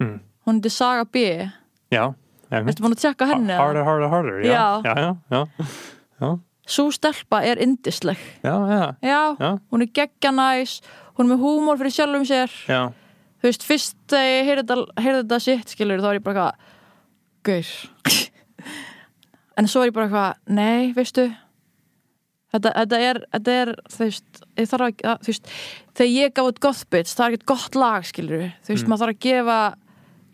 [0.00, 0.18] Mm.
[0.46, 1.24] Hún heitir Saga B.
[1.92, 2.14] Já,
[2.50, 3.54] Ertu búin að tjekka henni?
[3.58, 4.94] Harder, harder, harder, já, Já.
[4.94, 5.46] já, já,
[6.20, 8.54] já, Sú stelpa er indisleg já,
[9.02, 10.80] já, hún er geggja næs
[11.16, 12.50] Hún er með húmor fyrir sjálfum sér.
[12.68, 12.90] Já.
[13.40, 14.48] Þú veist, fyrst þegar ég
[15.00, 16.46] heyrði þetta, sitt skilur þá er ég bara
[17.46, 17.70] Gaur.
[19.56, 21.24] En svo er ég bara eitthvað Nei, veistu
[22.52, 25.48] Þetta, þetta er, þetta er, þú veist, ég þarf að, að, þú veist,
[25.98, 28.88] þegar ég gaf út Goth Bits, það er ekkert gott lag, skilur þú veist, Mm.
[28.92, 29.56] maður þarf að gefa,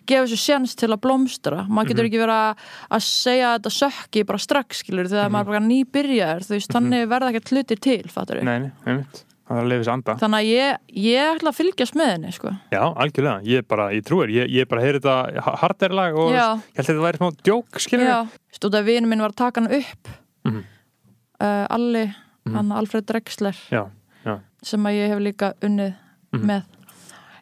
[0.06, 2.10] gefa þessu sjans til að blómstra, maður getur Mhm.
[2.12, 2.56] ekki verið að,
[2.90, 5.32] að segja að þetta sökki bara strax, skilur þegar Mhm.
[5.32, 9.24] maður er bara nýbyrjar, þú veist, þannig verða ekkert hlutir til, fattur Nei, nei, einmitt
[9.48, 12.32] Það er að lifa þess anda Þannig að ég, ég ætla að fylgjast með henni,
[12.32, 12.50] sko.
[12.72, 16.54] Já, algjörlega, ég bara, ég trúir Ég, ég bara heyri þetta harderlag og Já.
[16.56, 19.36] ég held að þetta væri smá djók, skilur Já, stóð að vinur minn var að
[19.36, 20.08] taka hann upp,
[20.46, 20.64] Mhm.
[21.40, 22.14] uh, Alli,
[22.46, 22.54] Mhm.
[22.54, 23.90] hann Alfred Drexler, Já,
[24.24, 25.94] já, sem að ég hef líka unnið
[26.32, 26.44] Mhm.
[26.46, 26.64] með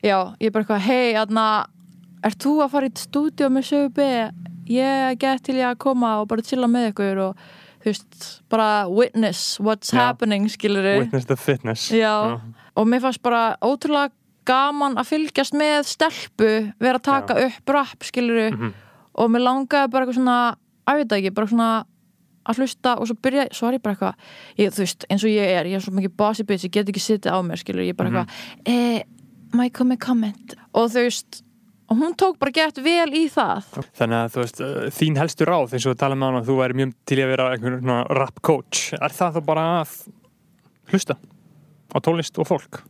[0.03, 1.67] já, ég bara eitthvað, hei, aðna
[2.25, 4.07] ert þú að fara í stúdíu með sögu B
[4.71, 7.37] ég get til ég að koma og bara chilla með ykkur og
[7.81, 9.99] þú veist, bara witness what's Já.
[10.11, 12.41] happening, skilur witness the fitness Já.
[12.77, 14.13] og mér fannst bara ótrúlega
[14.47, 16.51] gaman að fylgjast með stelpu
[16.81, 18.73] vera að taka upp rap, skilur Mhm.
[19.15, 20.57] og mér langaði bara eitthvað svona
[20.87, 21.85] að veit það ekki, bara svona
[22.47, 24.15] að hlusta og svo byrja, svo er ég bara eitthvað
[24.59, 26.89] ég, þú veist, eins og ég er, ég er svo mikið bossy bitch ég get
[26.89, 28.27] ekki sittið á mér, skilur, ég er bara Mhm.
[28.67, 29.05] eitthvað eh,
[29.53, 31.43] má ég koma með comment og þú veist,
[31.91, 33.67] og hún tók bara gett vel í það.
[33.99, 36.57] Þannig að þú veist, uh, þín helstu ráð eins og við talaðum á hana, þú
[36.61, 39.97] væri mjög til að vera einhvern svona rap coach Er það þá bara að
[40.93, 41.17] hlusta
[41.91, 42.83] á tónlist og fólk?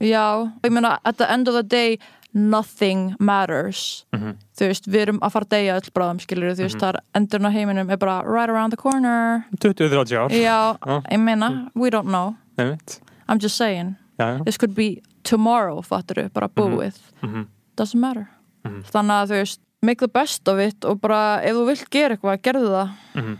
[0.00, 1.98] já, ég meina, at the end of the day
[2.34, 4.04] nothing matters.
[4.12, 4.36] Mhm.
[4.58, 7.48] þú veist, við erum að fara að deyja öll bráðum, skilur, þú veist, þar endurinn
[7.48, 9.44] á heiminum er bara right around the corner.
[9.58, 10.28] 20-30 ár.
[10.30, 11.02] Já, Já.
[11.10, 12.36] ég meina, we don't know.
[12.58, 13.00] Einmitt.
[13.28, 14.44] I'm just saying, Já, já.
[14.44, 16.94] This could be tomorrow, fattur bara búið.
[17.22, 17.46] Mhm.
[17.76, 18.28] doesn't matter
[18.66, 18.82] Mhm.
[18.92, 22.16] þannig að þú veist, make the best of it og bara ef þú vilt gera
[22.16, 23.38] eitthvað, gerðu það Mhm.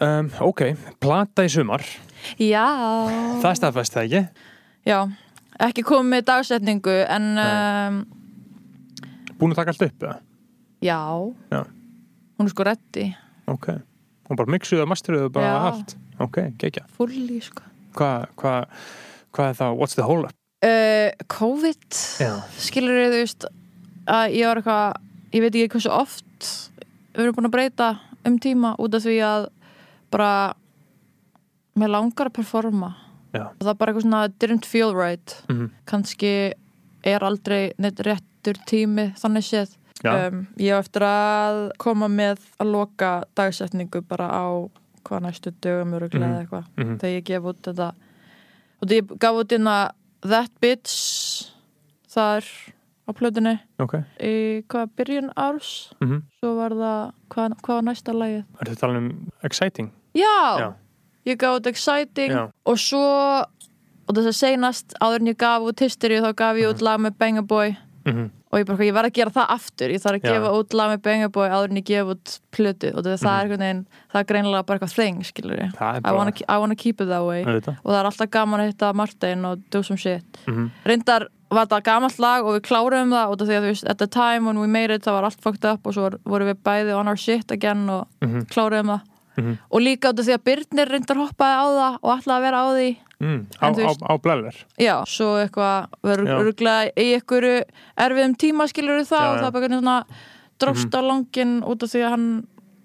[0.00, 0.62] um, Ok,
[1.00, 1.82] plata í sumar
[2.38, 2.66] já,
[3.42, 4.22] Það staðfæst það ekki?
[4.86, 4.98] já
[5.60, 8.06] ekki komið með dagsetningu en um,
[9.38, 10.18] Búin að taka allt upp, eða?
[10.82, 10.98] já.
[11.52, 11.64] Já.
[12.38, 13.06] hún er sko reddi
[13.48, 13.68] Ok,
[14.30, 15.72] og bara mixuðu og masteruðu bara Já.
[15.72, 17.62] allt Ok, gekkja fulli sko
[17.94, 18.52] hvað hva,
[19.32, 20.34] hva er það, what's the hold up?
[20.62, 23.44] uh, COVID Já, skilur þið, þú veist
[24.08, 25.00] að ég var eitthvað,
[25.34, 26.48] ég veit ekki hversu oft
[27.14, 27.88] við erum búin að breyta
[28.28, 29.48] um tíma út af því að
[30.12, 30.32] bara
[31.78, 32.94] mér langar að performa.
[33.34, 33.44] Já.
[33.60, 35.34] það er bara eitthvað svona didn't feel right.
[35.52, 36.30] Mm kannski
[37.06, 39.74] er aldrei neitt réttur tími þannig séð.
[40.06, 44.46] Um, ég á eftir að koma með að loka dagsetningu bara á
[45.04, 46.34] hvað næstu dögum öruglega Mhm.
[46.34, 47.88] eða eitthvað mhm, þegar ég gef út þetta.
[48.82, 49.76] Og ég gaf út hérna
[50.22, 51.52] That Bitch
[52.10, 52.44] þar
[53.08, 53.54] á plötunni.
[53.80, 53.94] Ok.
[54.20, 55.90] Í hvað byrjun árs?
[56.04, 58.44] Mm svo var það, hvað, hvað var næsta lagið?
[58.60, 59.10] Er þetta talað um
[59.42, 59.90] exciting?
[60.14, 60.68] Já, Já.
[61.26, 63.02] ég gaf út Exciting Já, og svo
[64.08, 67.00] og þess að seinast áður en ég gaf út Hysteria þá gaf ég út lag
[67.00, 67.76] með Bang Boy.
[68.08, 69.90] Mhm, og ég bara, ég verð að gera það aftur.
[69.92, 70.30] Ég þarf að Já.
[70.32, 72.94] gefa út lag með Bang Boy áður en ég gef út plötu.
[72.96, 73.26] Og það, Mhm.
[73.28, 75.74] er einhvern veginn, það er greinilega bara eitthvað þing, skilur ég
[76.06, 77.42] I wanna, I wanna keep it that way.
[77.44, 80.24] Og það er alltaf gaman að hitta Martin og do some shit.
[80.46, 83.70] Mhm, reyndar var þetta gamalt lag og við kláruðum það út af því að þú
[83.72, 86.10] veist, at the time when we made it það var allt fucked up og svo
[86.28, 89.00] vorum við bæði on our shit again og mhm, kláruðum það.
[89.38, 89.52] Mhm.
[89.70, 92.58] og líka út af því að Byrnir reyndar hoppaði á það og ætlaði að vera
[92.58, 92.88] á því.
[93.18, 96.36] Mm, á, þú á, veist- á blælar já, svo eitthvað verður Já.
[96.38, 97.54] örgulega í einhverju
[97.98, 99.96] erfiðum tíma skilur það Já, og það einhvern svona
[100.62, 102.28] dróst á langin út af því að hann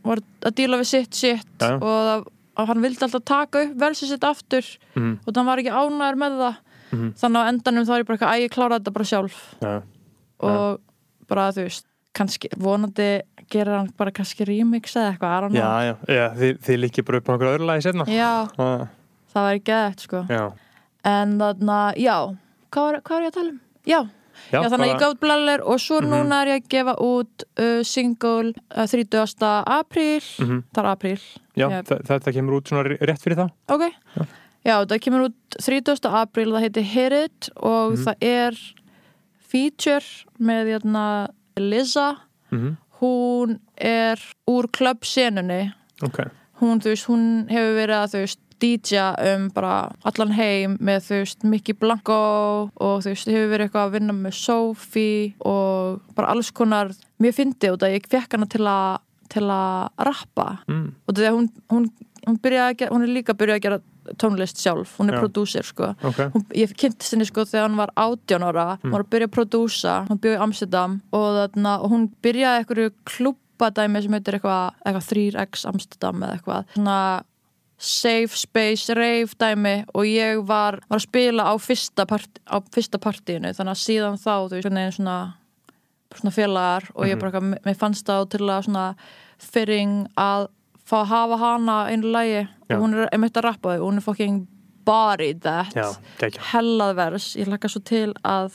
[0.04, 2.26] var að díla við sitt sitt Já, og það,
[2.58, 6.18] að hann vildi alltaf taka upp versið sitt aftur Mhm, og hann var ekki ánæður
[6.24, 6.56] með það
[6.94, 9.40] mhm, þannig á endanum þá er ég bara eitthvað að ég klára þetta bara sjálf.
[9.62, 9.74] Já,
[10.44, 10.80] og
[11.30, 13.10] bara þú veist kannski, vonandi
[13.50, 15.64] gerir hann bara kannski remix eða eitthvað, I don't know.
[15.64, 18.32] já, já, þið, þið líkið bara upp á einhverju öðru lagi setna já,
[18.62, 18.84] Ah,
[19.34, 20.22] það ekki eða sko.
[20.30, 20.44] Já,
[21.10, 22.18] en þannig, já.
[22.74, 23.60] Hvað var, hvað var ég að tala um?
[23.86, 24.00] Já,
[24.54, 26.10] já, já, þannig að ég gaf út blallir og svo Mhm.
[26.14, 29.66] núna er ég að gefa út uh, single uh, 30.
[29.66, 30.22] apríl.
[30.40, 30.64] Mhm.
[30.74, 31.20] það er apríl,
[31.56, 33.84] Já, Ég- þetta kemur út svona rétt fyrir það ok.
[34.18, 34.26] Já.
[34.66, 36.10] Já, það kemur út 30.
[36.10, 38.04] apríl það heitir Hit It og Mhm.
[38.06, 38.54] það er
[39.40, 42.18] feature með jæna, Liza
[42.52, 46.20] mm hún er úr klubbsenunni Ok,
[46.62, 49.02] hún, hún hefur verið að veist DJ
[49.34, 51.10] um bara allan heim með
[51.44, 56.94] Mickey Blanco og veist, hefur verið eitthvað að vinna með Sophie og bara alls konar
[57.20, 59.02] mér fyndi út að ég fekk hana til að
[59.34, 60.88] til að rappa mm.
[61.08, 61.86] og því að hún, hún,
[62.28, 63.80] hún, að hún er líka byrjað að gera
[64.22, 64.96] tónlist sjálf.
[65.00, 65.24] Hún er Já.
[65.24, 65.92] prodúser sko.
[66.04, 66.22] Ok.
[66.34, 68.66] Hún, ég kynntist henni sko þegar hún var 18 ára.
[68.84, 72.64] Hún var að byrja að prodúsa, hún byrjaði í Amsterdam og, þarna, og hún byrjaði
[72.64, 76.74] einhverju klúbadæmi sem heitir eitthvað, eitthvað 3x Amsterdam eða eitthvað.
[76.78, 76.98] Svona
[77.84, 83.00] safe space, rave dæmi og ég var, var að spila á fyrsta, part, á fyrsta
[83.02, 83.52] partíinu.
[83.56, 85.18] Þannig að síðan þá, þú veist, svona, svona,
[86.16, 88.86] svona félagar og ég bara, eitthvað, mér fannst það til að svona
[89.44, 90.48] fyrring að
[90.86, 94.02] fá að hafa hana einu lægi og hún er einmitt að rappa og hún er
[94.02, 94.48] fucking
[94.86, 95.74] body that.
[95.76, 95.94] Já,
[96.52, 98.52] hellað vers, ég hlakka svo til að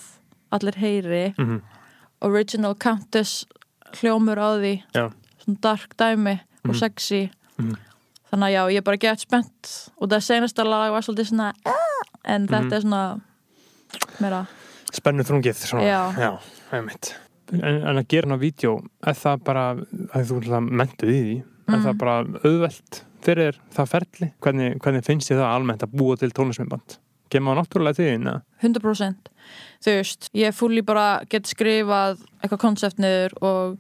[0.52, 1.34] allir heyri.
[1.38, 1.60] Mm
[2.20, 3.44] original Countess
[4.00, 4.82] hljómur á því.
[4.92, 5.12] Já,
[5.44, 6.32] svona dark dæmi
[6.64, 6.74] og Mhm.
[6.74, 7.30] sexy.
[7.58, 7.76] Mhm.
[8.32, 9.90] þannig að já, ég er bara gett spennt.
[10.00, 11.74] Og það senasta lag var svolítið svona "Ah",
[12.24, 12.48] en Mhm.
[12.48, 13.20] þetta er svona
[14.20, 14.46] meira,
[14.92, 15.82] spennu þrungið svona.
[15.82, 16.12] Já.
[16.18, 16.38] Já,
[16.72, 17.14] einmitt.
[17.52, 21.78] En, en að gera hana vídeo er það bara, að þú mentuð í því er
[21.78, 21.84] Mhm.
[21.86, 24.32] það bara auðvelt fyrir það ferli?
[24.40, 26.98] Hvernig, hvernig finnst þið það almennt að búa til tónlismimband
[27.30, 28.42] kemur það náttúrulega til þín eða?
[28.62, 29.28] 100%
[29.84, 33.78] þú veist, ég fúli bara gett skrifað eitthvað konsept niður og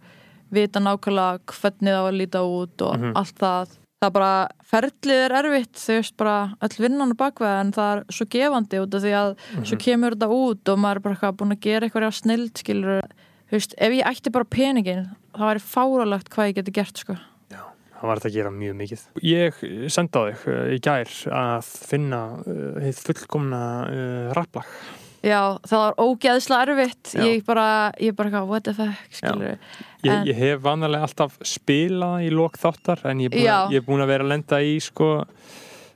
[0.52, 3.12] vita nákvæmlega hvernig það var að líta út og Mhm.
[3.16, 3.68] allt það.
[4.00, 7.96] Það er bara, ferlið er erfitt þú veist bara, öll vinnan er bakveð en það
[7.98, 9.36] er svo gefandi út af því að
[9.66, 13.02] svo kemur þetta út og maður er bara búin að gera eitthvað snild skilur,
[13.50, 17.16] þú veist, ef ég ætti bara peningin það væri fáralegt hvað ég geti gert sko
[17.98, 19.02] það var þetta að gera mjög mikið.
[19.26, 19.60] Ég
[19.92, 24.72] senda á þig uh, í gær að finna uh, fullkomna uh, rapplag.
[25.26, 27.12] Já, það var ógeðslega erfitt.
[27.16, 27.24] Já.
[27.26, 27.68] ég bara,
[27.98, 29.56] ég bara eitthvað, what the fuck skilur,
[30.06, 33.72] ég, En- ég hef vanarlega alltaf spilað í lok þáttar en ég er búin, að,
[33.74, 35.16] ég er búin að vera að lenda í sko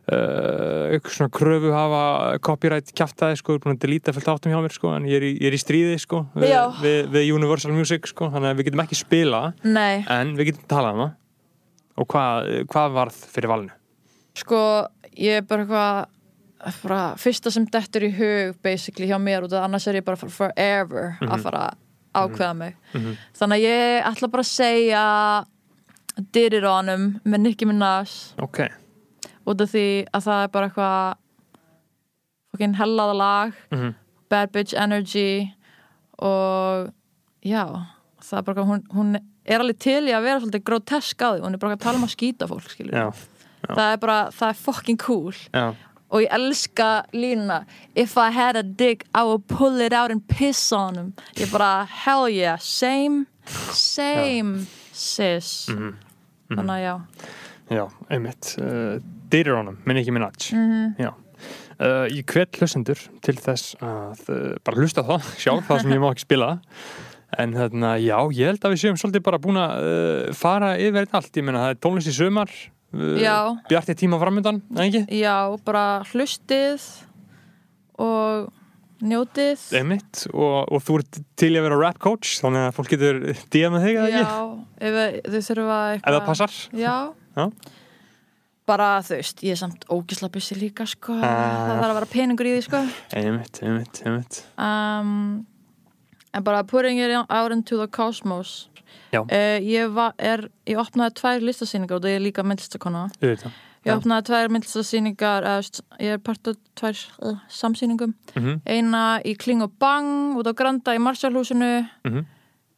[0.03, 1.99] Uh, eitthvað svona kröfu hafa
[2.43, 5.27] copyright kjaftaði sko, er búin að delita fullt áttum hjá mér sko, en ég er
[5.29, 8.67] í, ég er í stríði sko, við, við, við Universal Music sko, þannig að við
[8.67, 10.03] getum ekki spila nei.
[10.11, 11.13] en við getum talað um það
[11.99, 13.71] og hvað, hvað varð fyrir valinu?
[14.35, 14.59] Sko,
[15.17, 19.65] ég er bara eitthvað bara, fyrsta sem dettur í hug basically hjá mér og það
[19.67, 21.29] annars er ég bara for forever Mhm.
[21.33, 21.77] að fara að
[22.15, 22.77] ákveða mig.
[22.95, 23.17] Mhm.
[23.35, 25.47] þannig að ég ætla bara að segja
[26.33, 28.35] Did It On Him með Nicki Minaj.
[28.39, 28.59] Ok,
[29.47, 31.17] út af því að það er bara eitthvað
[32.53, 33.53] fokkin hellaða lag.
[33.73, 33.95] Mm
[34.33, 35.53] Bad Bitch Energy.
[36.19, 36.89] Og
[37.45, 37.67] já
[38.25, 39.15] það er bara hún, hún
[39.45, 41.99] er alveg til í að vera svolítið grotesk á því, hún er bara að tala
[42.01, 43.07] um að skýta fólk skilur já,
[43.69, 45.33] það er bara, það er fucking cool.
[45.55, 45.75] Já,
[46.13, 47.63] og ég elska línuna.
[47.97, 51.15] If I had a dick I would pull it out and piss on him.
[51.41, 53.27] Ég bara, hell yeah, same
[53.73, 55.67] Same, sis.
[55.73, 55.95] Mhm.
[56.53, 56.95] Þannig að já.
[57.73, 58.51] Já, einmitt.
[58.61, 58.99] Uh,
[59.33, 60.97] Dyrir honum, minn ekki minn aðs Mhm.
[61.01, 61.15] Já.
[61.81, 66.03] Uh, Ég hvet hlustendur til þess að uh, bara hlusta það sjálf, það sem ég
[66.05, 66.51] má ekki spila
[67.41, 71.05] en þarna, já, ég held að við séum svolítið bara búin að uh, fara yfir
[71.05, 73.37] þetta allt, ég meina það er tónlist í sumar uh, Já.
[73.71, 75.05] bjarti tíma framöndan, eða ekki?
[75.23, 76.89] Já, bara hlustið
[78.03, 78.51] og
[79.03, 83.23] njótið Einmitt, og, og þú ert til að vera rap coach, þannig að fólk getur
[83.25, 84.67] með þig, eða Já, ekki?
[84.89, 86.97] ef þau þurfa Ef það eitthvað passar Já.
[87.33, 87.47] Já.
[88.69, 91.17] Bara þú veist, ég er samt ógisla bussi líka sko.
[91.19, 91.65] Ah.
[91.67, 92.83] það þarf að vera peningur í því sko.
[93.19, 95.17] Einmitt, einmitt, einmitt um,
[96.35, 98.69] En bara putting it out into the cosmos.
[99.13, 103.53] Uh, Ég var, er, ég opnaði tvær listasýningar og það er líka myndlistakona Auðvitað.
[103.85, 108.15] Ég opnaði tvær myndlistasýningar st- ég er part af tvær uh, samsýningum.
[108.37, 111.89] Mhm, Eina í Kling og Bang út á Granda í Marshallhúsinu.
[112.09, 112.25] Mhm.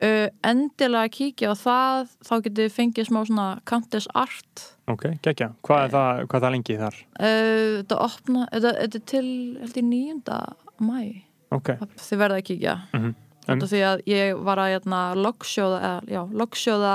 [0.04, 4.64] uh, endilega kíkja á það þá getið þið fengið smá svona Countess Art.
[4.90, 6.96] Ok, geggja, hvað er það, hvað er það lengi þar?
[7.20, 9.28] uh, þetta opna þetta, er til
[9.62, 10.40] held ég 9.
[10.80, 11.22] mæ
[11.54, 11.68] Ok,
[12.02, 12.74] þið verða að kíkja.
[12.92, 13.14] Mhm
[13.52, 13.60] um.
[13.60, 16.94] því að ég var að hérna, logsjóða, eða, já, logsjóða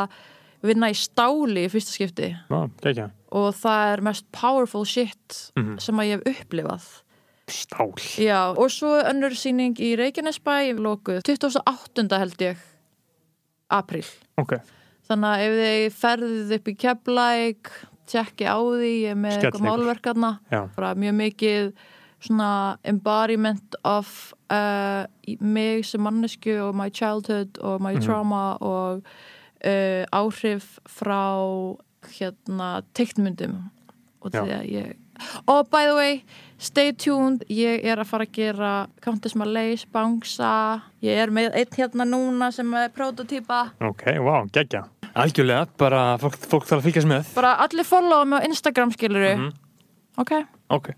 [0.63, 2.31] vinna í stáli í fyrsta skipti.
[2.49, 5.79] Já, og það er mest powerful shit Mhm.
[5.79, 6.87] sem að ég hef upplifað.
[7.49, 7.93] Stál.
[8.21, 12.17] Já, og svo önnur sýning í Reykjanesbæ lokuð 28.
[12.19, 12.57] held ég
[13.71, 14.05] april
[14.37, 14.53] Ok,
[15.09, 17.69] Þannig að ef þið ferðið upp í Keflæk,
[18.09, 20.29] tjekki á því, ég er með eitthvað málverkarna,
[21.01, 21.71] mjög mikið
[22.21, 25.05] svona embodiment of uh,
[25.39, 28.01] mig sem mannesku og my childhood og my Mhm.
[28.05, 29.03] trauma og
[29.65, 31.75] uh, áhrif frá
[32.19, 33.69] hérna teiknmyndum
[34.21, 34.43] og Já.
[34.43, 34.95] því að ég
[35.47, 36.23] og by the way,
[36.57, 37.43] stay tuned.
[37.49, 40.81] Ég er að fara að gera Countess Malays, Bangsa.
[41.03, 44.85] Ég er með einn hérna núna sem er prototýpa ok, wow, geggja.
[45.19, 47.33] Algjörlega, bara fólk, fólk þarf að fylgjast með.
[47.35, 49.51] Bara allir followa mig á Instagram skiluru Mhm.
[50.17, 50.31] ok,
[50.69, 50.89] Ok,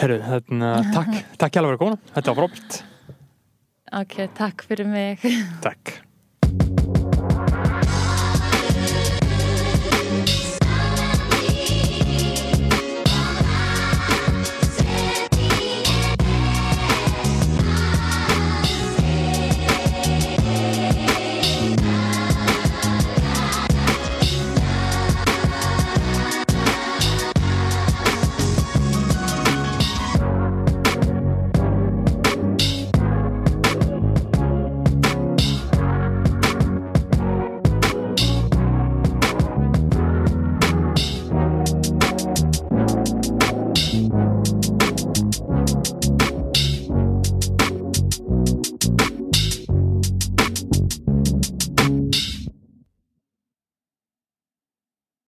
[0.00, 2.80] herru, hérna, takk Takk hjá að vera góna, þetta var frábært.
[3.96, 5.22] Ok, takk fyrir mig.
[5.64, 6.05] Takk